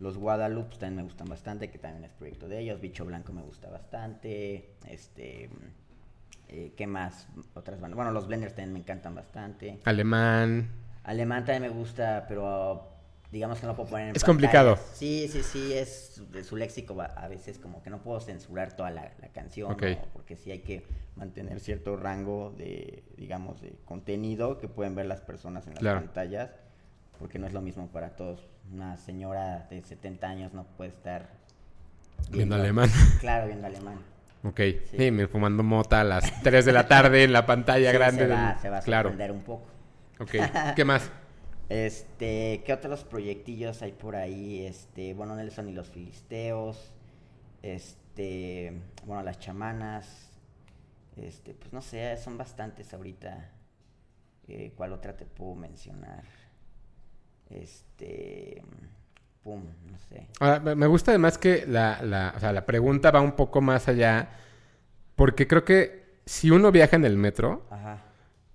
Los 0.00 0.18
Guadalupe 0.18 0.76
también 0.76 0.96
me 0.96 1.02
gustan 1.04 1.28
bastante, 1.28 1.70
que 1.70 1.78
también 1.78 2.04
es 2.04 2.12
proyecto 2.12 2.48
de 2.48 2.58
ellos. 2.60 2.80
Bicho 2.80 3.04
Blanco 3.04 3.32
me 3.32 3.42
gusta 3.42 3.70
bastante. 3.70 4.70
Este, 4.88 5.48
eh, 6.48 6.74
¿qué 6.76 6.86
más? 6.86 7.28
Otras 7.54 7.80
bandas. 7.80 7.96
Bueno, 7.96 8.10
los 8.10 8.26
Blenders 8.26 8.54
también 8.54 8.72
me 8.72 8.80
encantan 8.80 9.14
bastante. 9.14 9.80
Alemán. 9.84 10.68
Alemán 11.04 11.44
también 11.44 11.62
me 11.72 11.78
gusta, 11.78 12.24
pero 12.28 12.90
digamos 13.30 13.60
que 13.60 13.66
no 13.66 13.74
puedo 13.76 13.88
poner 13.90 14.08
en 14.10 14.16
Es 14.16 14.24
complicado. 14.24 14.76
Sí, 14.94 15.28
sí, 15.28 15.42
sí, 15.42 15.72
es 15.72 16.22
de 16.32 16.44
su 16.44 16.56
léxico 16.56 16.94
va- 16.94 17.06
a 17.06 17.28
veces 17.28 17.58
como 17.58 17.82
que 17.82 17.90
no 17.90 17.98
puedo 18.02 18.20
censurar 18.20 18.76
toda 18.76 18.90
la, 18.90 19.12
la 19.20 19.28
canción. 19.28 19.70
¿no? 19.70 19.76
porque 20.12 20.36
sí 20.36 20.50
hay 20.50 20.60
que 20.60 20.84
mantener 21.16 21.60
cierto 21.60 21.96
rango 21.96 22.52
de, 22.56 23.04
digamos, 23.16 23.60
de 23.60 23.76
contenido 23.84 24.58
que 24.58 24.68
pueden 24.68 24.94
ver 24.94 25.06
las 25.06 25.20
personas 25.20 25.66
en 25.66 25.74
las 25.74 25.80
Claro. 25.80 26.00
pantallas, 26.00 26.50
porque 27.18 27.38
no 27.38 27.46
es 27.46 27.52
lo 27.52 27.60
mismo 27.60 27.88
para 27.88 28.16
todos. 28.16 28.46
Una 28.72 28.96
señora 28.96 29.66
de 29.70 29.82
70 29.82 30.26
años 30.28 30.52
no 30.54 30.64
puede 30.64 30.90
estar 30.90 31.28
Viendo 32.30 32.54
alemán. 32.56 32.90
Claro, 33.20 33.46
viendo 33.46 33.66
alemán. 33.66 33.98
Ok. 34.42 34.60
Sí, 34.90 34.96
Sí. 34.98 35.10
me 35.10 35.26
fumando 35.26 35.62
mota 35.62 36.00
a 36.00 36.04
las 36.04 36.42
3 36.42 36.64
de 36.64 36.72
la 36.72 36.88
tarde 36.88 37.24
en 37.24 37.32
la 37.32 37.44
pantalla 37.46 37.90
Sí, 37.90 37.96
grande. 37.96 38.22
se 38.22 38.28
va, 38.28 38.48
del- 38.52 38.58
se 38.60 38.70
va 38.70 38.78
a 38.78 38.82
claro. 38.82 39.08
sorprender 39.10 39.32
un 39.32 39.42
poco. 39.42 39.66
Ok. 40.20 40.30
¿Qué 40.76 40.84
más? 40.84 41.10
Este, 41.68 42.62
¿qué 42.64 42.72
otros 42.72 43.04
proyectillos 43.04 43.82
hay 43.82 43.92
por 43.92 44.16
ahí? 44.16 44.64
Este, 44.66 45.14
bueno, 45.14 45.34
Nelson 45.36 45.68
y 45.68 45.72
los 45.72 45.88
Filisteos. 45.90 46.92
Este, 47.62 48.80
bueno, 49.06 49.22
las 49.22 49.38
chamanas. 49.38 50.30
Este, 51.16 51.54
pues 51.54 51.72
no 51.72 51.80
sé, 51.80 52.16
son 52.16 52.36
bastantes 52.38 52.92
ahorita. 52.94 53.50
Eh, 54.48 54.72
¿Cuál 54.76 54.92
otra 54.92 55.16
te 55.16 55.24
puedo 55.24 55.54
mencionar? 55.54 56.22
Este, 57.54 58.62
pum, 59.42 59.62
no 59.90 59.98
sé. 60.08 60.26
Ahora, 60.40 60.60
me- 60.74 60.86
gusta 60.86 61.10
además 61.12 61.38
que 61.38 61.64
la, 61.66 62.00
la, 62.02 62.32
o 62.36 62.40
sea, 62.40 62.52
la 62.52 62.66
pregunta 62.66 63.10
va 63.10 63.20
un 63.20 63.32
poco 63.32 63.60
más 63.60 63.88
allá, 63.88 64.30
porque 65.16 65.46
creo 65.46 65.64
que 65.64 66.04
si 66.26 66.50
uno 66.50 66.72
viaja 66.72 66.96
en 66.96 67.04
el 67.04 67.16
metro, 67.16 67.66
Ajá, 67.70 68.02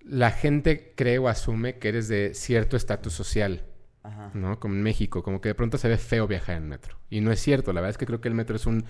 la 0.01 0.31
gente 0.31 0.93
cree 0.95 1.17
o 1.19 1.27
asume 1.27 1.77
que 1.77 1.89
eres 1.89 2.07
de 2.07 2.33
cierto 2.33 2.75
estatus 2.75 3.13
social, 3.13 3.63
ajá. 4.03 4.31
¿no? 4.33 4.59
Como 4.59 4.75
en 4.75 4.81
México, 4.83 5.23
como 5.23 5.39
que 5.41 5.49
de 5.49 5.55
pronto 5.55 5.77
se 5.77 5.87
ve 5.87 5.97
feo 5.97 6.27
viajar 6.27 6.57
en 6.57 6.67
metro. 6.67 6.97
Y 7.09 7.21
no 7.21 7.31
es 7.31 7.39
cierto, 7.39 7.71
la 7.73 7.81
verdad 7.81 7.91
es 7.91 7.97
que 7.97 8.05
creo 8.05 8.19
que 8.21 8.27
el 8.27 8.33
metro 8.33 8.55
es 8.55 8.65
un, 8.65 8.85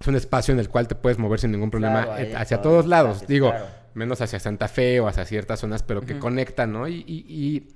es 0.00 0.06
un 0.08 0.16
espacio 0.16 0.52
en 0.52 0.60
el 0.60 0.68
cual 0.68 0.88
te 0.88 0.94
puedes 0.96 1.18
mover 1.18 1.38
sin 1.40 1.52
ningún 1.52 1.70
problema 1.70 2.04
Claro, 2.04 2.22
eh, 2.22 2.34
hacia 2.36 2.60
todos 2.60 2.86
lados. 2.86 3.16
espacios, 3.16 3.28
Digo, 3.28 3.50
claro. 3.50 3.66
menos 3.94 4.20
hacia 4.20 4.40
Santa 4.40 4.68
Fe 4.68 5.00
o 5.00 5.06
hacia 5.08 5.24
ciertas 5.24 5.60
zonas, 5.60 5.82
pero 5.82 6.00
que 6.02 6.18
conectan, 6.18 6.72
¿no? 6.72 6.86
Y, 6.88 6.96
y- 7.06 7.24
y- 7.28 7.68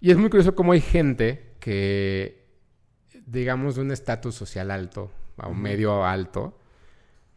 y 0.00 0.10
es 0.10 0.16
muy 0.16 0.30
curioso 0.30 0.54
cómo 0.54 0.72
hay 0.72 0.80
gente 0.80 1.54
que, 1.60 2.44
digamos, 3.26 3.76
de 3.76 3.82
un 3.82 3.90
estatus 3.90 4.34
social 4.34 4.70
alto, 4.70 5.10
o 5.36 5.52
medio 5.54 6.04
alto, 6.04 6.58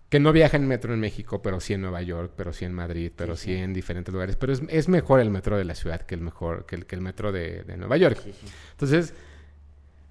que 0.10 0.20
no 0.20 0.34
viaja 0.34 0.58
en 0.58 0.68
metro 0.68 0.94
en 0.94 1.00
México, 1.00 1.42
pero 1.42 1.60
sí 1.60 1.74
en 1.74 1.82
Nueva 1.82 2.02
York, 2.02 2.34
pero 2.36 2.52
sí 2.52 2.66
en 2.66 2.74
Madrid, 2.74 3.12
pero 3.16 3.36
sí, 3.38 3.52
Sí, 3.52 3.56
sí. 3.56 3.62
en 3.62 3.74
diferentes 3.74 4.12
lugares. 4.14 4.36
Pero 4.36 4.52
es, 4.54 4.62
es 4.68 4.90
mejor 4.90 5.20
el 5.22 5.30
metro 5.30 5.58
de 5.58 5.64
la 5.66 5.74
ciudad 5.76 6.02
que 6.02 6.16
el 6.16 6.22
mejor, 6.22 6.66
que 6.66 6.76
el, 6.76 6.86
que 6.86 6.96
el 6.96 7.02
metro 7.02 7.32
de, 7.32 7.64
de 7.64 7.78
Nueva 7.78 7.96
York. 7.98 8.20
Sí. 8.24 8.34
Entonces, 8.72 9.14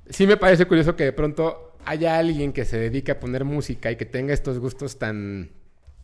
sí 0.09 0.27
me 0.27 0.37
parece 0.39 0.67
curioso 0.67 0.97
que 0.97 1.05
de 1.05 1.13
pronto 1.13 1.75
haya 1.85 2.19
alguien 2.19 2.53
que 2.53 2.65
se 2.65 2.79
dedique 2.79 3.13
a 3.13 3.21
poner 3.21 3.45
música 3.45 3.91
y 3.91 3.97
que 3.97 4.07
tenga 4.07 4.33
estos 4.33 4.59
gustos 4.59 4.99
tan 4.99 5.51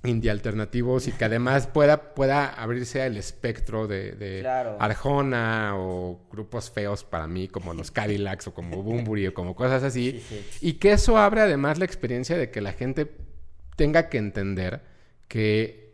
indie 0.05 0.31
alternativos 0.31 1.09
y 1.09 1.13
que 1.13 1.25
además 1.25 1.67
pueda, 1.67 2.15
pueda 2.15 2.47
abrirse 2.49 3.03
al 3.03 3.17
espectro 3.17 3.87
de, 3.89 4.13
de 4.13 4.41
Claro. 4.41 4.77
Arjona 4.79 5.73
o 5.77 6.21
grupos 6.31 6.71
feos 6.71 7.03
para 7.03 7.27
mí 7.27 7.49
como 7.49 7.75
los 7.75 7.91
Cadillacs 7.91 8.47
o 8.49 8.55
como 8.55 8.83
Bumburi 8.83 9.27
o 9.27 9.35
como 9.35 9.57
cosas 9.57 9.83
así. 9.83 10.21
Sí, 10.29 10.43
sí. 10.51 10.69
Y 10.69 10.73
que 10.75 10.93
eso 10.93 11.19
abre 11.19 11.41
además 11.41 11.79
la 11.79 11.85
experiencia 11.87 12.37
de 12.37 12.51
que 12.51 12.61
la 12.61 12.73
gente 12.73 13.11
tenga 13.75 14.09
que 14.09 14.19
entender 14.19 14.83
que 15.29 15.87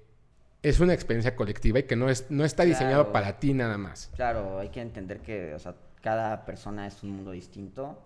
es 0.63 0.79
una 0.79 0.93
experiencia 0.95 1.35
colectiva 1.35 1.79
y 1.79 1.85
que 1.85 1.97
no, 1.97 2.09
es, 2.11 2.27
no 2.31 2.45
está 2.45 2.65
diseñado 2.65 3.05
Claro. 3.05 3.13
para 3.13 3.39
ti 3.39 3.55
nada 3.55 3.79
más. 3.79 4.11
Claro, 4.15 4.59
hay 4.59 4.69
que 4.69 4.81
entender 4.81 5.21
que, 5.21 5.55
o 5.55 5.59
sea, 5.59 5.75
cada 6.03 6.45
persona 6.45 6.87
es 6.87 7.03
un 7.03 7.11
mundo 7.11 7.31
distinto 7.33 7.99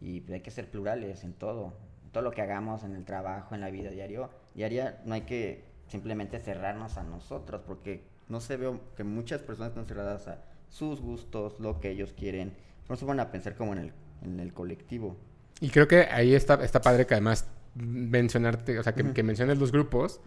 y 0.00 0.22
hay 0.32 0.40
que 0.40 0.50
ser 0.50 0.68
plurales 0.68 1.22
en 1.24 1.32
todo. 1.34 1.72
En 2.04 2.10
todo 2.10 2.24
lo 2.24 2.32
que 2.32 2.42
hagamos 2.42 2.82
en 2.84 2.94
el 2.96 3.04
trabajo, 3.04 3.54
en 3.54 3.60
la 3.60 3.70
vida 3.70 3.90
diario, 3.90 4.30
diaria, 4.54 5.00
no 5.04 5.14
hay 5.14 5.22
que 5.22 5.64
simplemente 5.88 6.38
cerrarnos 6.40 6.96
a 6.96 7.02
nosotros, 7.02 7.62
porque 7.66 8.02
no 8.28 8.40
se 8.40 8.56
veo 8.56 8.80
que 8.96 9.04
muchas 9.04 9.42
personas 9.42 9.70
están 9.70 9.86
cerradas 9.86 10.28
a 10.28 10.38
sus 10.70 11.00
gustos, 11.00 11.54
lo 11.60 11.80
que 11.80 11.90
ellos 11.90 12.14
quieren. 12.16 12.54
No 12.88 12.96
se 12.96 13.04
van 13.04 13.20
a 13.20 13.30
pensar 13.30 13.54
como 13.56 13.72
en 13.72 13.78
el, 13.78 13.92
en 14.22 14.40
el 14.40 14.52
colectivo. 14.52 15.16
Y 15.60 15.70
creo 15.70 15.86
que 15.88 16.00
ahí 16.02 16.34
está, 16.34 16.54
está 16.64 16.80
padre 16.80 17.06
que 17.06 17.14
además 17.14 17.46
mencionarte, 17.74 18.78
o 18.78 18.82
sea, 18.82 18.94
que, 18.94 19.02
menciones 19.22 19.58
los 19.58 19.72
grupos, 19.72 20.20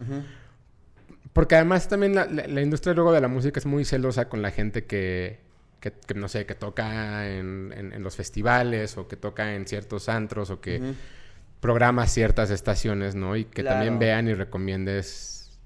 porque 1.34 1.56
además 1.56 1.88
también 1.88 2.16
la, 2.16 2.26
la- 2.26 2.48
la 2.48 2.62
industria 2.62 2.94
luego 2.94 3.12
de 3.12 3.22
la 3.22 3.28
música 3.28 3.60
es 3.60 3.66
muy 3.66 3.86
celosa 3.86 4.28
con 4.30 4.42
la 4.42 4.52
gente 4.52 4.86
que, 4.86 5.40
que, 5.80 5.92
que, 5.92 6.14
no 6.14 6.28
sé, 6.28 6.46
que 6.46 6.56
toca 6.56 7.30
en, 7.30 7.72
en- 7.76 7.94
en 7.94 8.04
los 8.04 8.16
festivales 8.16 8.98
o 8.98 9.08
que 9.08 9.16
toca 9.18 9.54
en 9.56 9.68
ciertos 9.68 10.10
antros 10.10 10.50
o 10.50 10.60
que. 10.62 10.80
Programa 11.60 12.06
ciertas 12.08 12.50
estaciones, 12.52 13.16
¿no? 13.16 13.36
Y 13.36 13.46
que 13.46 13.64
también 13.64 14.00
vean 14.00 14.28
y 14.28 14.34
recomiendes 14.34 15.60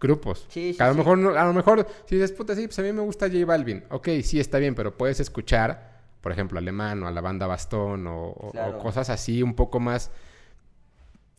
grupos. 0.00 0.46
Sí, 0.48 0.72
sí, 0.72 0.76
Que 0.78 0.82
a 0.82 0.86
lo 0.88 0.92
sí. 0.94 0.98
mejor, 0.98 1.36
a 1.38 1.44
lo 1.46 1.52
mejor, 1.52 1.86
si 2.06 2.16
dices, 2.16 2.32
puta, 2.32 2.54
sí, 2.54 2.66
pues 2.66 2.78
a 2.78 2.82
mí 2.82 2.92
me 2.92 3.02
gusta 3.02 3.26
J 3.28 3.44
Balvin. 3.44 3.84
Ok, 3.90 4.08
sí, 4.22 4.38
está 4.40 4.58
bien, 4.58 4.74
pero 4.74 4.96
puedes 4.96 5.20
escuchar, 5.20 5.98
por 6.20 6.32
ejemplo, 6.32 6.58
Alemán 6.58 7.02
o 7.02 7.06
a 7.08 7.10
la 7.10 7.20
banda 7.20 7.46
Bastón 7.46 8.06
o, 8.06 8.26
o- 8.28 8.78
cosas 8.78 9.10
así 9.10 9.42
un 9.42 9.54
poco 9.54 9.80
más 9.80 10.10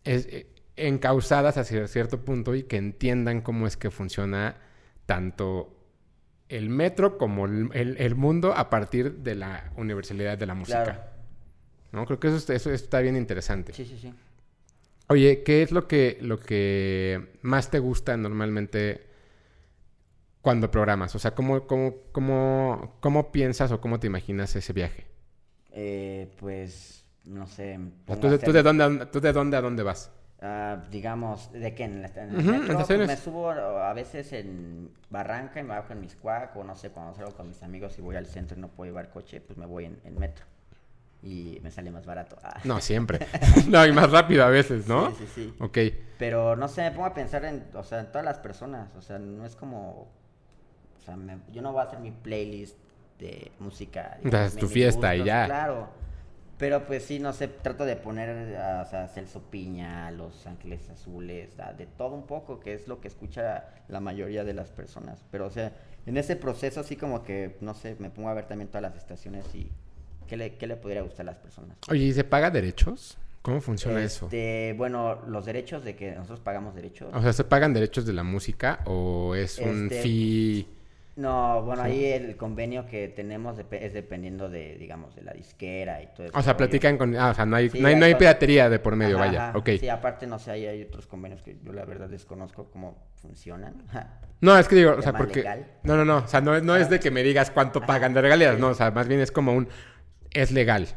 es- 0.04 0.26
eh, 0.28 0.48
encausadas 0.76 1.58
hacia 1.58 1.88
cierto 1.88 2.24
punto 2.24 2.56
y 2.56 2.64
que 2.64 2.78
entiendan 2.78 3.42
cómo 3.42 3.68
es 3.68 3.76
que 3.78 3.92
funciona 3.92 4.56
tanto 5.06 5.76
el 6.48 6.70
metro 6.70 7.18
como 7.18 7.46
el, 7.46 7.70
el- 7.74 7.98
el 8.00 8.16
mundo 8.16 8.54
a 8.56 8.70
partir 8.70 9.18
de 9.20 9.36
la 9.36 9.72
universalidad 9.76 10.38
de 10.38 10.46
la 10.46 10.54
música. 10.54 10.84
Claro. 10.84 11.02
¿No? 11.91 12.06
Creo 12.06 12.19
que 12.19 12.28
eso, 12.28 12.38
está- 12.38 12.54
eso 12.56 12.71
está 12.71 12.99
bien 13.02 13.15
interesante. 13.17 13.75
Sí, 13.75 13.86
sí, 13.86 13.97
sí. 13.97 14.13
Oye, 15.08 15.43
¿qué 15.43 15.63
es 15.63 15.71
lo 15.71 15.88
que, 15.88 16.17
lo 16.21 16.39
que 16.39 17.30
más 17.41 17.71
te 17.71 17.80
gusta 17.80 18.15
normalmente 18.15 19.08
cuando 20.41 20.71
programas? 20.71 21.15
O 21.15 21.19
sea, 21.19 21.36
¿cómo, 21.36 21.65
cómo, 21.67 21.95
cómo, 22.12 22.93
cómo 23.02 23.32
piensas 23.32 23.71
o 23.71 23.82
cómo 23.82 23.99
te 23.99 24.08
imaginas 24.08 24.56
ese 24.56 24.73
viaje? 24.73 25.06
Eh, 25.71 26.32
pues, 26.39 27.06
no 27.25 27.47
sé. 27.47 27.80
O 28.08 28.12
sea, 28.12 28.19
pongo 28.19 28.19
¿tú, 28.19 28.28
hacer- 28.28 28.39
tú 28.39 28.52
de 28.52 28.62
dónde, 28.62 28.84
a- 28.84 29.10
tú 29.12 29.21
de 29.21 29.32
dónde 29.32 29.56
a 29.58 29.62
dónde 29.62 29.84
vas? 29.84 30.12
Ah, 30.41 30.86
digamos, 30.89 31.52
¿de 31.52 31.73
qué? 31.75 31.84
¿En, 31.84 32.02
la, 32.02 32.08
en 32.15 32.34
el 32.36 32.43
Ujú, 32.43 32.52
metro? 32.54 32.89
Pues 32.91 33.04
me 33.04 33.15
subo 33.17 33.49
a 33.52 33.93
veces 33.93 34.32
en 34.34 34.91
Barranca 35.10 35.60
y 35.60 35.63
me 35.63 35.69
bajo 35.69 35.91
en 35.93 35.99
Miscuac 36.02 36.56
o 36.56 36.63
no 36.63 36.75
sé, 36.75 36.89
cuando 36.91 37.13
salgo 37.13 37.36
con 37.36 37.47
mis 37.49 37.62
amigos 37.63 37.97
y 37.97 38.02
voy 38.02 38.15
al 38.15 38.25
centro 38.25 38.58
y 38.58 38.62
no 38.62 38.69
puedo 38.69 38.89
llevar 38.89 39.10
coche, 39.10 39.41
pues 39.41 39.58
me 39.58 39.65
voy 39.65 39.86
en, 39.86 39.99
en 40.06 40.17
metro. 40.17 40.45
Y 41.21 41.60
me 41.62 41.69
sale 41.71 41.91
más 41.91 42.05
barato. 42.05 42.38
Ah. 42.43 42.60
No, 42.63 42.79
siempre. 42.79 43.19
no, 43.67 43.86
y 43.86 43.91
más 43.91 44.10
rápido 44.12 44.43
a 44.45 44.49
veces, 44.49 44.88
¿no? 44.88 45.12
Sí, 45.12 45.15
sí, 45.19 45.27
sí. 45.36 45.53
Ok. 45.60 45.77
Pero 46.17 46.55
no 46.55 46.67
sé, 46.69 46.82
me 46.84 46.91
pongo 46.91 47.05
a 47.08 47.13
pensar 47.13 47.43
en, 47.45 47.65
o 47.73 47.84
sea, 47.84 47.99
en 47.99 48.08
todas 48.08 48.23
las 48.23 48.38
personas. 48.39 48.95
O 48.95 49.01
sea, 49.01 49.19
no 49.19 49.45
es 49.45 49.55
como. 49.55 50.08
O 50.97 51.01
sea, 51.03 51.15
me- 51.17 51.39
yo 51.51 51.62
no 51.62 51.71
voy 51.73 51.82
a 51.82 51.86
hacer 51.86 51.99
mi 51.99 52.12
playlist 52.12 52.77
de 53.19 53.51
música. 53.60 54.17
Entonces, 54.23 54.55
mi- 54.55 54.62
tu 54.62 54.67
fiesta 54.67 55.15
y 55.15 55.23
ya. 55.25 55.45
Claro. 55.45 55.89
Pero 56.58 56.86
pues 56.86 57.03
sí, 57.05 57.19
no 57.19 57.32
sé, 57.32 57.47
trato 57.47 57.86
de 57.86 57.95
poner 57.95 58.58
a, 58.58 58.82
o 58.82 58.86
sea, 58.86 59.08
Celso 59.08 59.41
Piña, 59.43 60.12
Los 60.12 60.45
Ángeles 60.45 60.89
Azules, 60.89 61.58
a- 61.60 61.71
de 61.73 61.86
todo 61.86 62.15
un 62.15 62.25
poco, 62.27 62.60
que 62.60 62.73
es 62.73 62.88
lo 62.89 62.99
que 62.99 63.08
escucha 63.08 63.65
la 63.88 63.99
mayoría 64.01 64.43
de 64.43 64.53
las 64.53 64.69
personas. 64.69 65.23
Pero, 65.32 65.47
o 65.47 65.49
sea, 65.49 65.71
en 66.05 66.17
ese 66.17 66.36
proceso 66.36 66.82
así 66.82 66.97
como 66.97 67.23
que, 67.23 67.58
no 67.62 67.73
sé, 67.73 67.95
me 67.99 68.10
pongo 68.10 68.27
a 68.29 68.34
ver 68.34 68.45
también 68.45 68.67
todas 68.67 68.82
las 68.84 68.95
estaciones 68.97 69.45
y 69.55 69.71
qué 70.30 70.38
le, 70.38 70.56
qué 70.56 70.68
le 70.68 70.76
podría 70.76 71.02
gustar 71.02 71.28
a 71.28 71.32
las 71.32 71.39
personas. 71.39 71.78
Oye, 71.89 72.06
¿y 72.06 72.13
se 72.13 72.24
paga 72.24 72.52
derechos? 72.52 73.18
¿Cómo 73.42 73.62
funciona 73.62 74.02
eso? 74.04 74.26
Este, 74.26 74.76
Bueno, 74.78 75.22
los 75.28 75.46
derechos 75.46 75.84
de 75.84 75.96
que 75.96 76.12
nosotros 76.12 76.39
pagamos 76.42 76.76
derechos. 76.76 77.10
O 77.13 77.22
sea, 77.22 77.34
¿se 77.34 77.44
pagan 77.44 77.74
derechos 77.74 78.06
de 78.06 78.13
la 78.13 78.24
música 78.24 78.82
o 78.86 79.34
es 79.34 79.58
un 79.60 79.86
Este, 79.86 80.02
fee? 80.02 80.68
No, 81.15 81.63
bueno, 81.63 81.82
ahí 81.82 82.06
el 82.06 82.38
convenio 82.38 82.86
que 82.86 83.10
tenemos 83.10 83.58
es 83.72 83.94
dependiendo 83.94 84.50
de, 84.50 84.76
digamos, 84.78 85.15
de 85.15 85.24
la 85.24 85.34
disquera 85.34 86.02
y 86.02 86.08
todo 86.15 86.28
eso. 86.28 86.38
O 86.38 86.42
sea, 86.42 86.56
platican 86.56 86.98
con... 86.98 87.13
Ah, 87.18 87.32
o 87.32 87.34
sea, 87.34 87.46
no 87.46 87.58
hay, 87.58 87.70
Sí, 87.70 87.82
no 87.82 87.89
hay, 87.89 87.96
no 87.96 88.06
hay 88.06 88.13
hay 88.13 88.18
piratería 88.18 88.70
de 88.70 88.80
por 88.80 88.96
medio, 88.96 89.18
vaya. 89.18 89.52
Ok. 89.54 89.72
Sí, 89.80 89.89
aparte, 89.89 90.28
no 90.28 90.39
sé, 90.39 90.52
ahí 90.52 90.65
hay 90.65 90.82
otros 90.84 91.08
convenios 91.08 91.42
que 91.42 91.58
yo 91.62 91.74
la 91.74 91.84
verdad 91.84 92.08
desconozco 92.08 92.70
cómo 92.72 92.98
funcionan. 93.15 93.84
No, 94.42 94.58
es 94.58 94.70
que 94.70 94.76
digo, 94.78 94.92
o 94.92 95.02
sea, 95.02 95.12
¿Tema 95.12 95.18
porque... 95.18 95.39
legal? 95.39 95.68
No, 95.84 95.98
no, 95.98 96.06
no. 96.06 96.20
O 96.20 96.28
sea, 96.28 96.39
no, 96.39 96.58
no 96.62 96.78
es 96.78 96.89
de 96.89 97.02
que 97.02 97.12
me 97.12 97.24
digas 97.24 97.52
cuánto 97.52 97.82
pagan 97.82 98.13
de 98.13 98.22
regalías. 98.22 98.58
No, 98.58 98.70
o 98.70 98.74
sea, 98.74 98.89
más 98.89 99.06
bien 99.08 99.20
es 99.20 99.34
como 99.34 99.54
un... 99.54 99.68
Es 100.34 100.52
legal. 100.52 100.88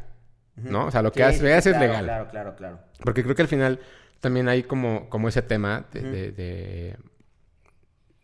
¿No? 0.55 0.85
O 0.87 0.91
sea, 0.91 1.01
lo 1.01 1.11
que 1.11 1.19
Sí, 1.19 1.23
haces 1.23 1.39
sí, 1.39 1.47
es 1.47 1.63
claro, 1.75 1.79
legal. 1.79 2.03
Claro, 2.05 2.29
claro, 2.29 2.55
claro. 2.55 2.79
Porque 3.03 3.23
creo 3.23 3.35
que 3.35 3.41
al 3.41 3.47
final 3.47 3.79
también 4.19 4.47
hay 4.47 4.63
como, 4.63 5.09
como 5.09 5.27
ese 5.27 5.41
tema 5.41 5.85
de, 5.91 6.01
de, 6.01 6.31
de- 6.31 6.97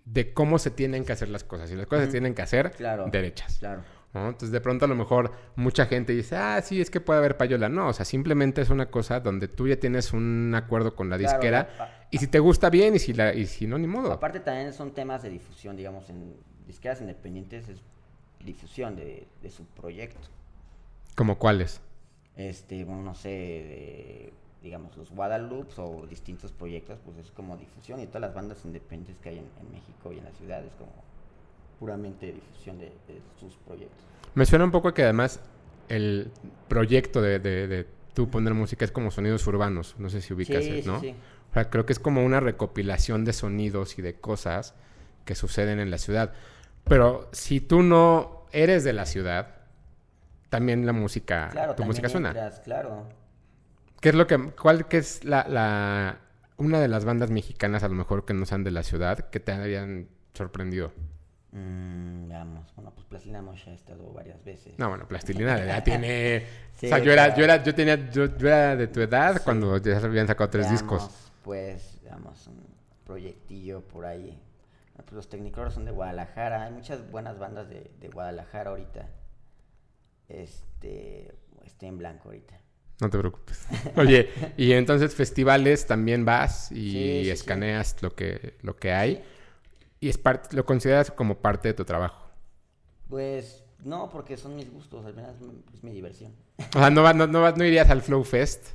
de 0.05 0.33
cómo 0.33 0.57
se 0.57 0.71
tienen 0.71 1.05
que 1.05 1.11
hacer 1.11 1.29
las 1.29 1.43
cosas. 1.43 1.71
Y 1.71 1.75
las 1.75 1.85
cosas 1.87 2.05
se 2.05 2.11
tienen 2.11 2.33
que 2.33 2.41
hacer 2.41 2.71
Claro. 2.71 3.07
derechas. 3.11 3.57
Claro. 3.59 3.83
¿no? 4.13 4.25
Entonces, 4.27 4.51
de 4.51 4.59
pronto, 4.61 4.85
a 4.85 4.87
lo 4.87 4.95
mejor 4.95 5.31
mucha 5.55 5.85
gente 5.85 6.13
dice, 6.13 6.35
ah, 6.35 6.59
sí, 6.63 6.81
es 6.81 6.89
que 6.89 6.99
puede 6.99 7.19
haber 7.19 7.37
payola. 7.37 7.69
No, 7.69 7.89
o 7.89 7.93
sea, 7.93 8.05
simplemente 8.05 8.61
es 8.61 8.69
una 8.71 8.87
cosa 8.89 9.19
donde 9.19 9.47
tú 9.47 9.67
ya 9.67 9.77
tienes 9.79 10.13
un 10.13 10.53
acuerdo 10.55 10.95
con 10.95 11.09
la 11.11 11.17
Claro, 11.17 11.33
disquera. 11.37 11.69
a- 11.79 12.07
y 12.09 12.17
si 12.17 12.25
te 12.27 12.39
gusta 12.39 12.69
bien 12.71 12.95
y 12.95 12.99
si, 12.99 13.13
la, 13.13 13.33
y 13.35 13.45
si 13.45 13.67
no, 13.67 13.77
ni 13.77 13.85
modo. 13.85 14.11
Aparte 14.11 14.39
también 14.39 14.73
son 14.73 14.93
temas 14.95 15.21
de 15.21 15.29
difusión, 15.29 15.75
digamos, 15.75 16.09
en 16.09 16.35
disqueras 16.65 17.01
independientes 17.01 17.69
es 17.69 17.81
difusión 18.43 18.95
de, 18.95 19.27
de 19.43 19.49
su 19.51 19.63
proyecto. 19.65 20.27
¿Como 21.19 21.37
cuáles? 21.37 21.81
Este, 22.37 22.85
bueno, 22.85 23.03
no 23.03 23.13
sé, 23.13 23.27
de, 23.27 24.33
digamos, 24.63 24.95
los 24.95 25.09
Guadalupe 25.09 25.73
o 25.75 26.07
distintos 26.07 26.53
proyectos, 26.53 26.97
pues 27.03 27.17
es 27.17 27.29
como 27.31 27.57
difusión 27.57 27.99
y 27.99 28.07
todas 28.07 28.21
las 28.21 28.33
bandas 28.33 28.63
independientes 28.63 29.17
que 29.21 29.27
hay 29.27 29.39
en, 29.39 29.43
en 29.59 29.69
México 29.69 30.13
y 30.13 30.17
en 30.17 30.23
la 30.23 30.31
ciudad 30.31 30.63
es 30.63 30.71
como 30.75 30.93
puramente 31.77 32.31
difusión 32.31 32.79
de, 32.79 32.85
de 32.85 33.19
sus 33.37 33.53
proyectos. 33.67 33.99
Me 34.33 34.45
suena 34.45 34.63
un 34.63 34.71
poco 34.71 34.93
que 34.93 35.03
además 35.03 35.41
el 35.89 36.31
proyecto 36.69 37.21
de, 37.21 37.39
de, 37.39 37.67
de 37.67 37.85
tú 38.13 38.29
poner 38.29 38.53
música 38.53 38.85
es 38.85 38.91
como 38.93 39.11
sonidos 39.11 39.45
urbanos. 39.45 39.95
No 39.97 40.09
sé 40.09 40.21
si 40.21 40.33
ubicas, 40.33 40.63
sí, 40.63 40.83
¿no? 40.85 41.01
sí, 41.01 41.07
sí. 41.07 41.15
O 41.51 41.53
sea, 41.53 41.69
creo 41.69 41.85
que 41.85 41.91
es 41.91 41.99
como 41.99 42.23
una 42.23 42.39
recopilación 42.39 43.25
de 43.25 43.33
sonidos 43.33 43.99
y 43.99 44.01
de 44.01 44.13
cosas 44.13 44.73
que 45.25 45.35
suceden 45.35 45.81
en 45.81 45.91
la 45.91 45.97
ciudad. 45.97 46.31
Pero 46.85 47.27
si 47.33 47.59
tú 47.59 47.83
no 47.83 48.45
eres 48.53 48.85
de 48.85 48.93
la 48.93 49.05
ciudad, 49.05 49.58
también 50.49 50.85
la 50.85 50.93
música, 50.93 51.49
Claro, 51.51 51.75
tu 51.75 51.83
música 51.85 52.09
suena. 52.09 52.29
entras, 52.29 52.59
claro. 52.61 53.07
¿Qué 54.01 54.09
es 54.09 54.15
lo 54.15 54.27
que, 54.27 54.37
cuál 54.59 54.87
que 54.87 54.97
es 54.97 55.23
la, 55.25 55.45
la, 55.47 56.19
una 56.57 56.79
de 56.79 56.87
las 56.87 57.05
bandas 57.05 57.29
mexicanas 57.31 57.83
a 57.83 57.87
lo 57.89 57.95
mejor 57.95 58.25
que 58.25 58.33
no 58.33 58.45
sean 58.45 58.63
de 58.63 58.71
la 58.71 58.83
ciudad 58.83 59.19
que 59.29 59.39
te 59.39 59.51
hayan 59.51 60.07
sorprendido? 60.33 60.91
Mm, 61.51 62.27
veamos, 62.29 62.73
bueno, 62.75 62.91
pues 62.93 63.05
Plastilina 63.07 63.41
Mosh 63.41 63.67
ha 63.69 63.73
estado 63.73 64.11
varias 64.13 64.43
veces. 64.43 64.77
No, 64.77 64.87
bueno, 64.89 65.07
Plastilina 65.07 65.65
ya 65.65 65.83
tiene... 65.83 66.45
Sí, 66.75 66.85
o 66.85 66.89
sea, 66.89 66.99
yo 66.99 67.11
era, 67.11 67.35
yo 67.35 67.43
era, 67.43 67.61
yo 67.63 67.73
tenía, 67.75 68.09
yo, 68.09 68.25
yo 68.37 68.47
era 68.47 68.75
de 68.75 68.87
tu 68.87 69.01
edad 69.01 69.41
cuando 69.43 69.77
ya 69.77 69.97
habían 69.97 70.27
sacado 70.27 70.49
tres 70.49 70.65
Veamos, 70.67 70.81
discos. 70.81 71.31
Pues, 71.43 71.99
veamos, 72.03 72.47
un 72.47 72.63
proyectillo 73.03 73.81
por 73.81 74.05
ahí. 74.05 74.39
Ah, 74.97 75.01
pues 75.03 75.13
los 75.13 75.27
Technicolor 75.29 75.71
son 75.71 75.85
de 75.85 75.91
Guadalajara. 75.91 76.63
Hay 76.63 76.71
muchas 76.71 77.09
buenas 77.09 77.39
bandas 77.39 77.67
de, 77.67 77.89
de 77.99 78.07
Guadalajara 78.09 78.69
ahorita. 78.69 79.07
Este, 80.29 81.33
estoy 81.65 81.89
en 81.89 81.97
blanco 81.97 82.29
ahorita. 82.29 82.57
No 83.01 83.09
te 83.09 83.17
preocupes. 83.17 83.65
Oye, 83.97 84.29
y 84.57 84.71
entonces 84.73 85.13
festivales 85.15 85.85
también 85.87 86.25
vas 86.25 86.71
y 86.71 86.75
Sí, 86.75 86.91
sí, 86.91 87.23
sí. 87.25 87.29
escaneas 87.31 87.95
lo 88.01 88.13
que 88.15 88.55
lo 88.61 88.75
que 88.75 88.91
hay 88.93 89.23
y 90.01 90.09
es 90.09 90.17
parte 90.17 90.55
lo 90.55 90.65
consideras 90.65 91.09
como 91.11 91.39
parte 91.39 91.69
de 91.69 91.73
tu 91.73 91.85
trabajo. 91.85 92.29
Pues, 93.09 93.63
no, 93.83 94.09
porque 94.09 94.37
son 94.37 94.55
mis 94.55 94.71
gustos, 94.71 95.05
al 95.05 95.13
menos 95.15 95.31
es 95.35 95.41
mi- 95.41 95.63
es 95.89 95.93
diversión. 95.93 96.33
O 96.75 96.79
sea, 96.79 96.89
no 96.89 97.01
va- 97.01 97.13
no, 97.13 97.25
no, 97.27 97.41
vas- 97.41 97.57
no 97.57 97.65
irías 97.65 97.89
al 97.89 98.01
Flow 98.01 98.23
Fest. 98.23 98.67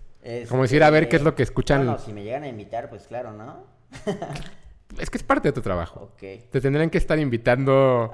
Como 0.48 0.62
decir, 0.62 0.82
a 0.82 0.88
ver 0.90 1.08
qué 1.10 1.16
es 1.16 1.22
lo 1.22 1.34
que 1.34 1.42
escuchan. 1.42 1.80
Este, 1.82 1.90
Bueno, 1.92 2.04
si 2.06 2.12
me 2.14 2.24
llegan 2.24 2.44
a 2.44 2.48
invitar, 2.48 2.88
pues 2.88 3.02
claro, 3.06 3.32
¿no? 3.32 3.66
Es 4.98 5.10
que 5.10 5.16
es 5.18 5.22
parte 5.24 5.48
de 5.48 5.52
tu 5.52 5.60
trabajo. 5.60 6.00
Ok. 6.14 6.20
Te 6.50 6.60
tendrían 6.60 6.90
que 6.90 6.98
estar 6.98 7.18
invitando 7.18 8.10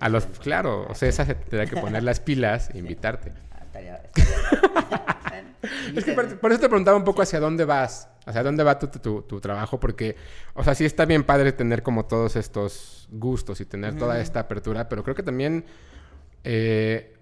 A 0.00 0.08
los 0.08 0.26
claro, 0.26 0.86
o 0.88 0.94
sea, 0.94 1.08
esa 1.08 1.24
se 1.26 1.34
tendrá 1.34 1.66
que 1.66 1.76
poner 1.76 2.02
las 2.02 2.20
pilas 2.20 2.70
e 2.74 2.78
invitarte. 2.78 3.32
Ah, 3.52 3.60
estaría- 3.64 4.02
estaría- 4.14 5.16
Es 5.94 6.04
que 6.04 6.12
por, 6.12 6.38
por 6.38 6.52
eso 6.52 6.60
te 6.60 6.68
preguntaba 6.68 6.96
un 6.96 7.04
poco 7.04 7.20
hacia 7.22 7.38
dónde 7.40 7.64
vas, 7.64 8.08
hacia 8.24 8.42
dónde 8.42 8.62
va 8.64 8.78
tu, 8.78 8.86
tu- 8.88 9.22
tu 9.22 9.40
trabajo, 9.40 9.78
porque, 9.78 10.16
o 10.54 10.64
sea, 10.64 10.74
sí 10.74 10.84
está 10.84 11.04
bien 11.04 11.22
padre 11.24 11.52
tener 11.52 11.82
como 11.82 12.06
todos 12.06 12.36
estos 12.36 13.08
gustos 13.10 13.60
y 13.60 13.66
tener 13.66 13.96
toda 13.98 14.20
esta 14.20 14.40
apertura, 14.40 14.88
pero 14.88 15.02
creo 15.02 15.14
que 15.14 15.22
también 15.22 15.64
eh, 16.44 17.14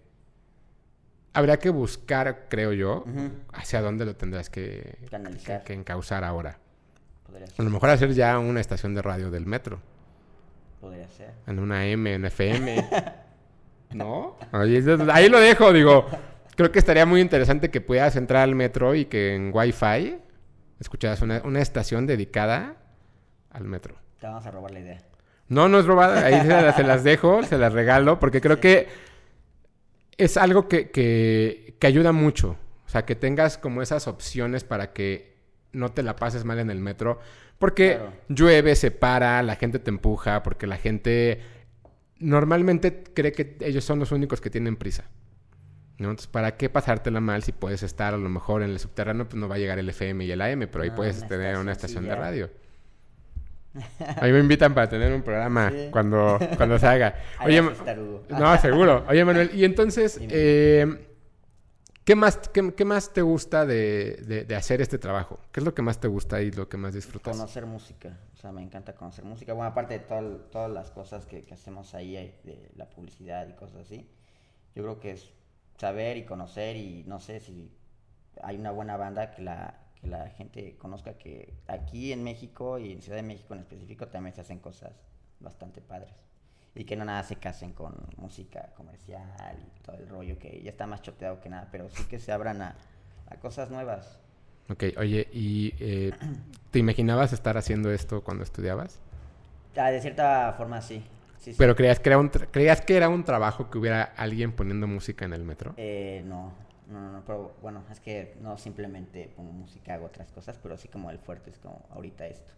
habría 1.33 1.59
que 1.59 1.71
buscar, 1.71 2.47
creo 2.49 2.73
yo, 2.73 3.05
hacia 3.53 3.81
dónde 3.83 4.05
lo 4.05 4.15
tendrás 4.17 4.51
que, 4.51 4.99
que, 5.45 5.65
que 5.65 5.73
encauzar 5.73 6.23
ahora. 6.25 6.59
Podría 7.29 7.47
A 7.57 7.63
lo 7.63 7.71
mejor 7.71 7.91
hacer 7.91 8.13
ya 8.13 8.39
una 8.39 8.61
estación 8.61 8.95
de 8.95 9.03
radio 9.03 9.31
del 9.31 9.47
metro, 9.47 9.79
Podría 10.81 11.09
ser. 11.09 11.31
en 11.47 11.59
una 11.61 11.87
M, 11.87 12.15
en 12.15 12.25
FM. 12.25 12.89
¿No? 13.93 14.37
Ahí, 14.53 14.85
ahí 15.13 15.29
lo 15.29 15.39
dejo, 15.41 15.73
digo. 15.73 16.07
Creo 16.57 16.73
que 16.73 16.79
estaría 16.79 17.07
muy 17.07 17.21
interesante 17.21 17.71
que 17.71 17.81
pudieras 17.81 18.17
entrar 18.17 18.43
al 18.43 18.55
metro 18.55 18.95
y 18.95 19.05
que 19.07 19.35
en 19.35 19.51
Wi-Fi 19.55 20.19
escucharas 20.81 21.23
una, 21.23 21.41
una 21.45 21.61
estación 21.61 22.07
dedicada 22.07 22.77
al 23.51 23.65
metro. 23.65 23.95
Te 24.21 24.27
vamos 24.27 24.45
a 24.45 24.51
robar 24.51 24.73
la 24.73 24.81
idea. 24.81 24.99
No, 25.49 25.69
no 25.69 25.79
es 25.79 25.87
robada. 25.87 26.27
Ahí 26.27 26.41
se 26.43 26.49
las, 26.49 26.77
se 26.77 26.83
las 26.83 27.05
dejo, 27.05 27.43
se 27.45 27.57
las 27.57 27.73
regalo, 27.73 28.19
porque 28.19 28.41
creo 28.41 28.57
Sí. 28.57 28.61
que 28.63 28.89
es 30.17 30.37
algo 30.37 30.69
que, 30.69 30.91
que- 30.91 31.77
que 31.79 31.87
ayuda 31.87 32.13
mucho. 32.13 32.57
O 32.87 32.91
sea, 32.91 33.05
que 33.05 33.15
tengas 33.15 33.57
como 33.59 33.81
esas 33.83 34.09
opciones 34.09 34.65
para 34.65 34.93
que 34.93 35.28
no 35.73 35.91
te 35.93 36.03
la 36.03 36.17
pases 36.17 36.45
mal 36.45 36.59
en 36.59 36.71
el 36.71 36.81
metro. 36.81 37.21
Porque 37.59 37.97
Claro. 37.97 38.13
llueve, 38.29 38.77
se 38.77 38.91
para, 38.91 39.43
la 39.43 39.57
gente 39.57 39.79
te 39.79 39.91
empuja, 39.91 40.43
porque 40.43 40.67
la 40.67 40.77
gente 40.77 41.41
normalmente 42.19 43.03
cree 43.15 43.33
que 43.33 43.57
ellos 43.61 43.85
son 43.85 43.99
los 43.99 44.13
únicos 44.13 44.41
que 44.41 44.51
tienen 44.51 44.77
prisa. 44.77 45.05
¿no? 45.99 46.11
Entonces, 46.11 46.29
¿para 46.29 46.57
qué 46.57 46.69
pasártela 46.69 47.21
mal 47.21 47.43
si 47.43 47.51
puedes 47.51 47.83
estar 47.83 48.15
a 48.15 48.17
lo 48.17 48.29
mejor 48.29 48.63
en 48.63 48.71
el 48.71 48.79
subterráneo? 48.79 49.29
Pues 49.29 49.35
no 49.41 49.49
va 49.49 49.57
a 49.57 49.59
llegar 49.59 49.79
el 49.81 49.89
FM 49.89 50.25
y 50.25 50.31
el 50.31 50.41
AM, 50.41 50.69
pero 50.71 50.83
ahí 50.85 50.91
No, 50.91 50.97
puedes 50.97 51.19
una 51.19 51.27
tener 51.29 51.57
una 51.59 51.73
estación 51.73 52.05
de 52.07 52.15
radio. 52.15 52.51
A 54.17 54.25
mí 54.25 54.33
me 54.33 54.39
invitan 54.39 54.75
para 54.75 54.89
tener 54.89 55.13
un 55.13 55.23
programa 55.23 55.71
Sí. 55.71 55.89
cuando, 55.91 56.39
cuando 56.57 56.79
se 56.79 56.87
haga. 56.87 57.17
Ahí 57.39 57.59
Oye, 57.59 57.71
no, 58.31 58.59
seguro. 58.59 59.05
Oye, 59.09 59.25
Manuel, 59.25 59.51
y 59.55 59.65
entonces, 59.65 60.19
eh, 60.31 61.08
¿qué, 62.09 62.17
más, 62.17 62.39
qué, 62.49 62.85
más 62.87 63.13
te 63.13 63.21
gusta 63.21 63.67
de, 63.67 64.45
de- 64.49 64.57
hacer 64.57 64.81
este 64.81 64.99
trabajo? 64.99 65.39
¿Qué 65.53 65.61
es 65.61 65.65
lo 65.65 65.75
que 65.75 65.83
más 65.83 66.01
te 66.01 66.09
gusta 66.09 66.41
y 66.41 66.51
lo 66.51 66.67
que 66.67 66.79
más 66.79 66.95
disfrutas? 66.95 67.37
Conocer 67.37 67.67
música, 67.67 68.19
o 68.33 68.37
sea, 68.37 68.51
me 68.51 68.63
encanta 68.63 68.95
conocer 68.95 69.27
música. 69.27 69.53
Bueno, 69.53 69.71
aparte 69.71 69.99
de 69.99 70.01
toda- 70.01 70.39
todas 70.51 70.71
las 70.71 70.91
cosas 70.91 71.27
que, 71.27 71.43
que 71.43 71.53
hacemos 71.53 71.95
ahí, 71.95 72.17
eh, 72.17 72.41
de 72.45 72.71
la 72.77 72.89
publicidad 72.89 73.47
y 73.47 73.53
cosas 73.53 73.83
así, 73.83 74.09
yo 74.75 74.83
creo 74.85 75.01
que 75.01 75.11
es 75.13 75.31
saber 75.77 76.17
y 76.17 76.25
conocer 76.25 76.77
y 76.77 77.05
no 77.07 77.21
sé 77.21 77.41
si 77.41 77.71
hay 78.43 78.57
una 78.57 78.71
buena 78.71 78.97
banda 78.97 79.31
que 79.31 79.43
la, 79.43 79.75
que 80.01 80.07
la 80.07 80.31
gente 80.31 80.79
conozca 80.79 81.19
que 81.19 81.55
aquí 81.67 82.13
en 82.13 82.25
México 82.25 82.79
y 82.79 82.93
en 82.93 83.03
Ciudad 83.03 83.17
de 83.19 83.23
México 83.23 83.53
en 83.53 83.61
específico 83.61 84.09
también 84.09 84.35
se 84.35 84.41
hacen 84.41 84.61
cosas 84.61 84.93
bastante 85.41 85.83
padres. 85.83 86.15
Y 86.75 86.85
que 86.85 86.97
no 86.97 87.05
nada 87.05 87.23
se 87.25 87.37
casen 87.37 87.73
con 87.73 87.95
música 88.17 88.73
comercial 88.77 89.57
y 89.59 89.81
todo 89.81 89.97
el 89.97 90.09
rollo 90.09 90.39
que 90.39 90.63
ya 90.63 90.71
está 90.71 90.87
más 90.87 91.03
choteado 91.03 91.41
que 91.41 91.49
nada, 91.49 91.69
pero 91.73 91.89
sí 91.91 92.05
que 92.05 92.19
se 92.21 92.31
abran 92.33 92.63
a, 92.63 92.77
a 93.29 93.37
cosas 93.37 93.71
nuevas. 93.71 94.21
Ok, 94.71 94.85
oye, 94.99 95.29
¿y 95.33 95.75
eh, 95.81 96.13
te 96.71 96.79
imaginabas 96.79 97.33
estar 97.33 97.57
haciendo 97.57 97.91
esto 97.91 98.23
cuando 98.23 98.45
estudiabas? 98.45 99.01
Ah, 99.77 99.91
de 99.91 100.01
cierta 100.01 100.53
forma 100.57 100.81
sí. 100.83 101.03
sí, 101.39 101.53
sí. 101.53 101.57
¿Pero 101.59 101.75
creías 101.77 102.01
que, 102.01 102.09
era 102.11 102.19
un 102.19 102.31
tra- 102.31 102.49
creías 102.51 102.81
que 102.81 102.97
era 102.97 103.09
un 103.09 103.25
trabajo 103.25 103.71
que 103.71 103.79
hubiera 103.79 104.03
alguien 104.03 104.53
poniendo 104.53 104.87
música 104.87 105.25
en 105.25 105.33
el 105.33 105.45
metro? 105.45 105.75
Eh, 105.77 106.23
no, 106.27 106.53
no, 106.89 107.01
no, 107.01 107.13
no, 107.13 107.25
pero 107.25 107.57
bueno, 107.63 107.85
es 107.91 108.01
que 108.01 108.37
no 108.41 108.59
simplemente 108.59 109.33
pongo 109.37 109.53
música, 109.53 109.95
hago 109.95 110.07
otras 110.07 110.31
cosas, 110.33 110.59
pero 110.63 110.77
sí 110.77 110.89
como 110.89 111.11
el 111.11 111.19
fuerte 111.19 111.51
es 111.51 111.59
como 111.59 111.87
ahorita 111.91 112.27
esto. 112.27 112.53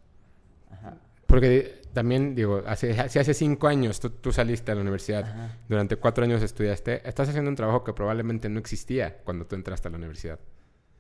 Ajá. 0.71 0.97
Porque 1.31 1.81
también, 1.93 2.35
digo, 2.35 2.63
hace, 2.67 3.09
si 3.09 3.19
hace 3.19 3.35
cinco 3.35 3.69
años 3.69 4.01
tú, 4.01 4.11
tú 4.11 4.33
saliste 4.33 4.73
a 4.73 4.75
la 4.75 4.81
universidad, 4.81 5.25
Ajá. 5.25 5.59
durante 5.69 5.97
cuatro 5.97 6.25
años 6.25 6.43
estudiaste, 6.43 7.09
estás 7.09 7.29
haciendo 7.29 7.49
un 7.51 7.57
trabajo 7.57 7.85
que 7.85 7.93
probablemente 7.93 8.49
no 8.49 8.59
existía 8.59 9.19
cuando 9.19 9.47
tú 9.47 9.55
entraste 9.55 9.89
a 9.89 9.91
la 9.93 9.99
universidad. 9.99 10.41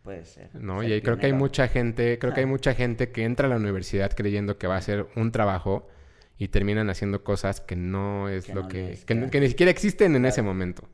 Puede 0.02 0.24
ser. 0.24 0.50
¿no? 0.54 0.80
Ser 0.80 0.90
Y 0.90 0.92
ahí 0.94 1.02
creo 1.02 1.18
que 1.18 1.26
hay 1.26 1.32
mucha 1.32 1.68
gente, 1.68 2.18
creo 2.18 2.32
que 2.32 2.40
hay 2.40 2.46
mucha 2.46 2.74
gente 2.74 3.10
que 3.10 3.24
entra 3.24 3.46
a 3.46 3.50
la 3.50 3.56
universidad 3.56 4.12
creyendo 4.12 4.56
que 4.56 4.66
va 4.66 4.76
a 4.76 4.82
ser 4.82 5.08
un 5.16 5.32
trabajo 5.32 5.88
y 6.38 6.48
terminan 6.48 6.88
haciendo 6.88 7.22
cosas 7.22 7.60
que 7.60 7.76
no 7.76 8.28
es 8.28 8.46
Que 8.46 8.54
lo 8.54 8.62
no 8.62 8.68
que, 8.68 8.98
que, 9.04 9.40
ni 9.40 9.48
siquiera 9.48 9.70
existen 9.70 10.16
en 10.16 10.24
ese 10.24 10.42
momento. 10.42 10.88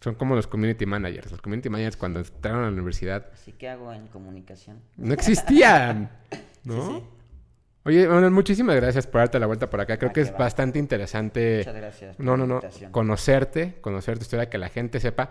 Son 0.00 0.14
como 0.14 0.34
los 0.34 0.46
community 0.46 0.86
managers. 0.86 1.30
Los 1.30 1.40
community 1.40 1.68
managers 1.68 1.96
cuando 1.96 2.20
entraron 2.20 2.60
a 2.60 2.66
la 2.66 2.72
universidad 2.72 3.26
Así 3.32 3.52
que 3.52 3.68
hago 3.68 3.92
en 3.92 4.06
comunicación. 4.08 4.80
no 4.96 5.14
existían, 5.14 6.10
¿no? 6.64 6.86
Sí, 6.86 6.98
sí. 6.98 7.17
Oye, 7.88 8.06
Manuel, 8.06 8.30
muchísimas 8.32 8.76
gracias 8.76 9.06
por 9.06 9.22
darte 9.22 9.38
la 9.38 9.46
vuelta 9.46 9.70
por 9.70 9.80
acá. 9.80 9.96
Creo 9.96 10.10
Ah, 10.10 10.12
que 10.12 10.20
es 10.20 10.30
va. 10.32 10.36
bastante 10.36 10.78
interesante. 10.78 11.58
Muchas 11.60 11.74
gracias. 11.74 12.16
por 12.16 12.24
No, 12.26 12.32
la 12.32 12.36
no, 12.36 12.46
no. 12.46 12.54
invitación. 12.56 12.92
Conocerte, 12.92 13.76
conocer 13.80 14.18
tu 14.18 14.24
historia, 14.24 14.50
que 14.50 14.58
la 14.58 14.68
gente 14.68 15.00
sepa. 15.00 15.30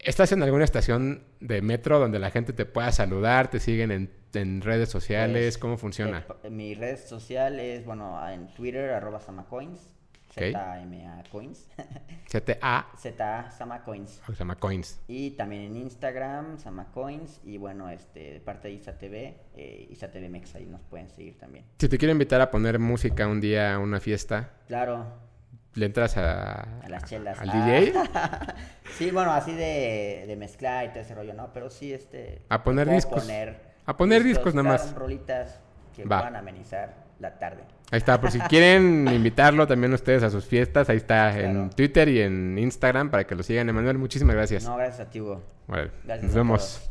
¿Estás 0.00 0.32
en 0.32 0.42
alguna 0.42 0.64
estación 0.64 1.22
de 1.38 1.62
metro 1.62 2.00
donde 2.00 2.18
la 2.18 2.30
gente 2.30 2.52
te 2.52 2.66
pueda 2.66 2.90
saludar, 2.90 3.48
te 3.48 3.60
siguen 3.60 3.92
en, 3.92 4.10
en 4.34 4.60
redes 4.60 4.88
sociales? 4.88 5.40
Pues, 5.54 5.58
¿Cómo 5.58 5.76
funciona? 5.78 6.18
eh, 6.18 6.24
pa- 6.26 6.48
mi 6.50 6.74
red 6.74 6.96
social 6.98 7.60
es, 7.60 7.84
bueno, 7.84 8.28
en 8.28 8.52
Twitter, 8.54 8.90
arroba 8.90 9.20
samacoins. 9.20 9.80
Ok. 10.46 10.52
Z-A-M-A 10.52 11.22
coins. 11.30 11.68
Z-A, 12.28 12.86
Z-A 12.96 13.50
Samacoins. 13.50 14.20
o 14.28 14.32
se 14.32 14.38
llama 14.38 14.56
Coins. 14.56 15.00
Y 15.08 15.30
también 15.32 15.62
en 15.62 15.76
Instagram, 15.76 16.58
Samacoins. 16.58 17.40
Y 17.44 17.56
bueno, 17.58 17.88
este, 17.90 18.32
de 18.34 18.40
parte 18.40 18.68
de 18.68 18.74
Isa 18.74 18.98
TV, 18.98 19.36
eh, 19.54 19.88
Isa 19.90 20.10
TV 20.10 20.28
Mex, 20.28 20.54
ahí 20.54 20.66
nos 20.66 20.80
pueden 20.82 21.08
seguir 21.10 21.38
también. 21.38 21.64
Si 21.78 21.88
te 21.88 21.96
quiero 21.98 22.12
invitar 22.12 22.40
a 22.40 22.50
poner 22.50 22.78
música 22.78 23.26
un 23.26 23.40
día 23.40 23.74
a 23.74 23.78
una 23.78 23.98
fiesta, 24.00 24.50
Claro, 24.66 25.06
¿le 25.74 25.86
entras 25.86 26.16
a, 26.18 26.80
a 26.80 26.88
las 26.88 27.04
chelas. 27.04 27.38
al 27.40 27.50
Ah. 27.50 27.64
DJ? 27.66 27.92
sí, 28.98 29.10
bueno, 29.10 29.32
así 29.32 29.52
de, 29.54 30.24
de 30.26 30.36
mezclar 30.36 30.84
y 30.86 30.88
todo 30.90 31.00
ese 31.00 31.14
rollo, 31.14 31.32
¿no? 31.34 31.52
Pero 31.52 31.70
sí, 31.70 31.92
este... 31.92 32.42
A 32.48 32.62
poner 32.62 32.88
discos. 32.90 33.22
poner 33.22 33.60
A 33.86 33.96
poner 33.96 34.22
discos 34.22 34.54
nada 34.54 34.68
claro, 34.76 34.84
más. 34.84 34.94
rolitas 34.94 35.60
que 35.94 36.04
Va. 36.04 36.18
puedan 36.18 36.36
amenizar 36.36 37.06
la 37.20 37.38
tarde. 37.38 37.62
Ahí 37.90 37.98
está, 37.98 38.20
por 38.20 38.30
si 38.30 38.38
quieren 38.38 39.08
invitarlo 39.08 39.66
también 39.66 39.94
ustedes 39.94 40.22
a 40.22 40.28
sus 40.28 40.44
fiestas, 40.44 40.90
ahí 40.90 40.98
está 40.98 41.38
en 41.40 41.70
Twitter 41.70 42.08
y 42.08 42.20
en 42.20 42.58
Instagram 42.58 43.10
para 43.10 43.26
que 43.26 43.34
lo 43.34 43.42
sigan. 43.42 43.68
Emanuel, 43.68 43.96
muchísimas 43.96 44.36
gracias. 44.36 44.64
No, 44.64 44.76
gracias 44.76 45.06
a 45.06 45.10
ti, 45.10 45.20
Hugo. 45.20 45.42
Vale, 45.66 45.90
gracias 46.04 46.24
nos 46.24 46.34
vemos. 46.34 46.90